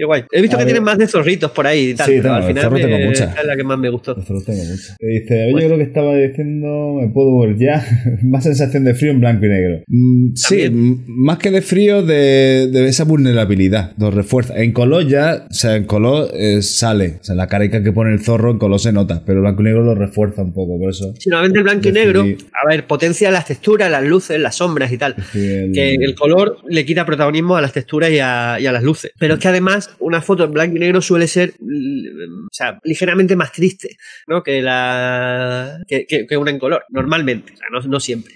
[0.00, 0.22] Qué guay.
[0.32, 0.72] He visto A que ver.
[0.72, 3.38] tienen más de zorritos por ahí y tal, Sí, pero tengo, al final tengo muchas.
[3.38, 4.14] es la que más me gustó.
[4.14, 4.92] Tengo mucho.
[4.98, 7.84] Eh, Dice, oye, yo creo que estaba diciendo, me puedo ver ya,
[8.22, 9.82] más sensación de frío en blanco y negro.
[9.88, 10.70] Mm, sí,
[11.06, 14.56] más que de frío, de, de esa vulnerabilidad, lo refuerza.
[14.58, 18.14] En color ya, o sea, en color eh, sale, o sea, la carica que pone
[18.14, 20.88] el zorro en color se nota, pero blanco y negro lo refuerza un poco, por
[20.90, 21.12] eso.
[21.18, 24.90] Si normalmente el blanco y negro, a ver, potencia las texturas, las luces, las sombras
[24.92, 25.14] y tal.
[25.16, 28.72] decidí el- Que el color le quita protagonismo a las texturas y a, y a
[28.72, 29.10] las luces.
[29.18, 33.36] Pero es que además, una foto en blanco y negro suele ser o sea, ligeramente
[33.36, 34.42] más triste ¿no?
[34.42, 37.52] que, la, que, que- que una en color, normalmente.
[37.52, 38.34] O sea, no, no siempre.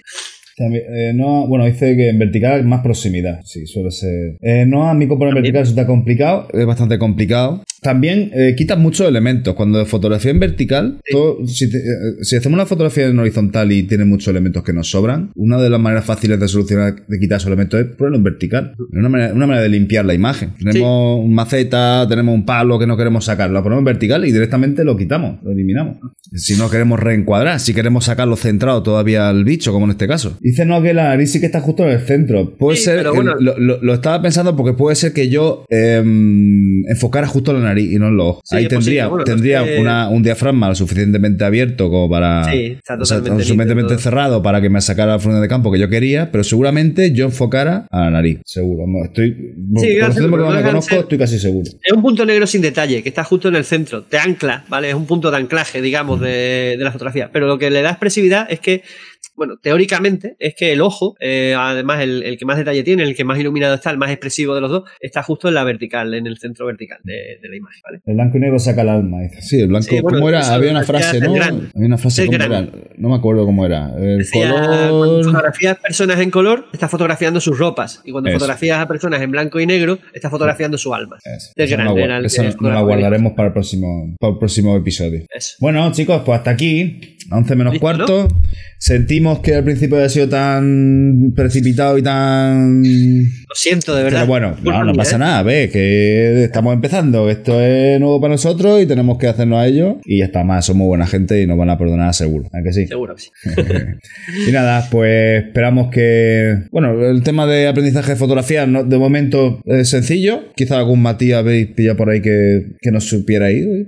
[0.57, 3.41] También, eh, no, bueno, dice que en vertical más proximidad.
[3.43, 4.37] Sí, suele ser.
[4.41, 6.47] Eh, no, a mí componer vertical resulta complicado.
[6.53, 7.63] Es bastante complicado.
[7.85, 9.53] También eh, quitas muchos elementos.
[9.55, 11.81] Cuando de fotografía en vertical, todo- si, te- eh,
[12.23, 15.69] si hacemos una fotografía en horizontal y tiene muchos elementos que nos sobran, una de
[15.69, 18.73] las maneras fáciles de solucionar, de quitar esos elementos es ponerlo en vertical.
[18.91, 20.51] Es una manera, una manera de limpiar la imagen.
[20.59, 24.31] Tenemos un maceta, tenemos un palo que no queremos sacar, lo ponemos en vertical y
[24.31, 25.97] directamente lo quitamos, lo eliminamos.
[26.33, 30.37] Si no queremos reencuadrar, si queremos sacarlo centrado todavía al bicho, como en este caso.
[30.41, 32.55] Dice no que la nariz sí que está justo en el centro.
[32.57, 33.35] Puede Sí, ser, bueno.
[33.39, 37.63] lo, lo- lo estaba pensando porque puede ser que yo em, enfocara justo en la
[37.65, 38.41] nariz y no en los ojos.
[38.45, 42.09] Sí, Ahí posible, tendría, bueno, tendría es que- una- un diafragma lo suficientemente abierto como
[42.09, 42.43] para.
[42.51, 45.71] Sí, está o sea, totalmente suficientemente cerrado para que me sacara la frente de campo
[45.71, 48.39] que yo quería, pero seguramente yo enfocara a la nariz.
[48.45, 48.83] Seguro.
[49.03, 49.31] Estoy.
[49.77, 51.69] Sí, pero como no me conozco, estoy casi seguro.
[51.83, 54.03] Es un punto negro sin detalle, que está justo en el centro.
[54.03, 54.89] Te ancla, ¿vale?
[54.89, 57.29] Es un punto de anclaje, digamos, de, de la fotografía.
[57.31, 58.83] Pero lo que le da expresividad es que,
[59.35, 63.15] bueno, teóricamente, es que el ojo, eh, además el, el que más detalle tiene, el
[63.15, 66.13] que más iluminado está, el más expresivo de los dos, está justo en la vertical,
[66.13, 68.01] en el centro vertical de, de la imagen, ¿vale?
[68.05, 69.21] El blanco y negro saca el alma.
[69.21, 69.41] dice.
[69.41, 69.87] Sí, el blanco.
[69.89, 70.39] Sí, bueno, ¿Cómo era?
[70.41, 71.33] eso Había una frase, ¿no?
[71.35, 72.63] Había una frase, ¿cómo Celgrán.
[72.63, 72.71] era?
[72.97, 73.91] No me acuerdo cómo era.
[73.97, 75.23] El Decía, cuando color.
[75.25, 78.01] fotografías personas en color, está fotografiando sus ropas.
[78.05, 78.39] Y cuando Eso.
[78.39, 81.17] fotografías a personas en blanco y negro, está fotografiando su alma.
[81.23, 84.39] Eso, Del Esa gran- no la, era el no guardaremos para el próximo, para el
[84.39, 85.25] próximo episodio.
[85.33, 85.55] Eso.
[85.59, 88.27] Bueno, chicos, pues hasta aquí, a 11 menos cuarto.
[89.15, 92.81] Sentimos que al principio había sido tan precipitado y tan.
[92.83, 94.19] Lo siento, de verdad.
[94.19, 97.29] Pero bueno, no, no pasa nada, ve, que estamos empezando.
[97.29, 99.99] Esto es nuevo para nosotros y tenemos que hacernos a ello.
[100.03, 102.49] Y ya está, más, somos buena gente y nos van a perdonar seguro.
[102.51, 102.87] ¿A que sí?
[102.87, 103.29] Seguro que sí.
[104.49, 106.63] Y nada, pues esperamos que.
[106.71, 110.43] Bueno, el tema de aprendizaje de fotografía no- de momento es sencillo.
[110.57, 113.63] Quizá algún Matías habéis pillado por ahí que, que nos supiera ir.
[113.63, 113.87] ¿eh?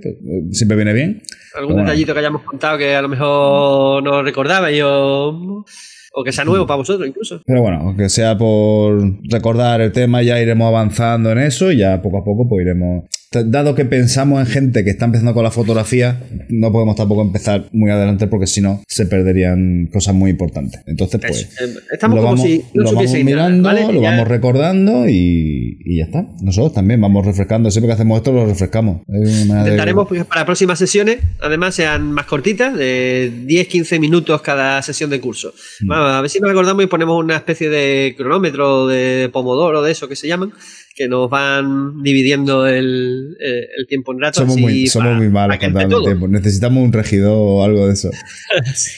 [0.52, 1.20] Siempre viene bien.
[1.54, 1.88] algún Bueno.
[1.90, 6.78] detallito que hayamos contado que a lo mejor no recordabais o, que sea nuevo para
[6.78, 7.40] vosotros incluso.
[7.46, 9.00] Pero bueno, aunque sea por
[9.30, 13.04] recordar el tema, ya iremos avanzando en eso y ya poco a poco pues iremos.
[13.30, 16.18] Dado que pensamos en gente que está empezando con la fotografía,
[16.48, 20.80] no podemos tampoco empezar muy adelante porque si no se perderían cosas muy importantes.
[20.86, 21.42] Entonces, pues.
[21.60, 23.92] Eh, Estamos lo como vamos, si no lo vamos nada, mirando, ¿vale?
[23.92, 26.26] lo Ya- vamos recordando y, y ya está.
[26.40, 27.70] Nosotros también vamos refrescando.
[27.70, 29.02] Siempre que hacemos esto, lo refrescamos.
[29.06, 34.80] Manera de- Intentaremos que para próximas sesiones, además, sean más cortitas, de 10-15 minutos cada
[34.80, 35.52] sesión de curso.
[35.80, 35.86] Mm.
[35.88, 39.92] Vamos, a ver si nos acordamos y ponemos una especie de cronómetro de pomodoro, de
[39.92, 40.50] eso que se llaman,
[40.98, 44.38] que nos van dividiendo el, eh, el tiempo en ratos.
[44.42, 46.26] Somos, muy, somos para- muy malos para contando el tiempo.
[46.26, 48.10] Necesitamos un regidor o algo de eso.
[48.74, 48.90] Sí.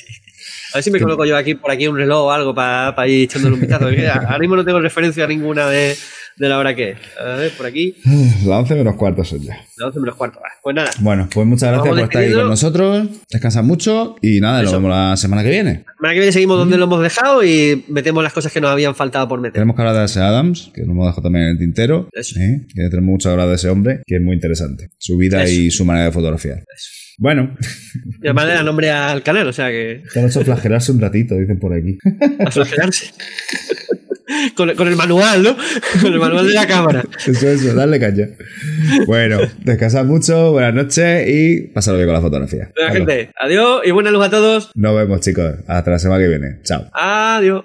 [0.73, 3.25] A ver si me coloco yo aquí por aquí un reloj o algo para ir
[3.25, 3.87] echándole un vistazo.
[3.87, 5.97] Ahora mismo no tengo referencia a ninguna de,
[6.37, 6.99] de la hora que es.
[7.21, 9.55] A ver, por aquí, Las 11 menos cuartos son ya.
[9.77, 10.39] las 11 menos cuarto.
[10.41, 12.41] Vale, Pues nada, Bueno, pues muchas gracias por estar ahí despidiendo.
[12.43, 13.09] con nosotros.
[13.31, 14.79] Descansa mucho y nada, nos Eso.
[14.81, 15.85] vemos la semana que viene.
[15.87, 18.71] la semana que viene seguimos donde lo hemos dejado y metemos las cosas que nos
[18.71, 19.55] habían faltado por meter.
[19.55, 22.09] Tenemos que hablar de ese Adams, que nos hemos dejado también en el tintero.
[22.13, 22.39] Eso.
[22.41, 22.63] ¿eh?
[22.75, 24.89] Que tenemos que hablar de ese hombre, que es muy interesante.
[24.99, 25.53] Su vida Eso.
[25.61, 26.65] y su manera de fotografiar.
[27.19, 27.55] Bueno,
[28.23, 31.01] Y además le da nombre al canal, o sea que te han hecho flagelarse un
[31.03, 31.99] ratito, dicen por aquí.
[32.39, 33.11] a flagelarse.
[34.55, 35.57] con, con el manual, ¿no?
[36.03, 37.05] Con el manual de la cámara.
[37.27, 38.29] Eso, eso, dale caña.
[39.07, 42.71] Bueno, descansad mucho, buenas noches y pasad bien con la fotografía.
[42.75, 42.97] Carlos.
[42.97, 44.71] gente, adiós y buena luz a todos.
[44.75, 45.55] Nos vemos, chicos.
[45.67, 46.59] Hasta la semana que viene.
[46.63, 46.87] Chao.
[46.93, 47.65] Adiós.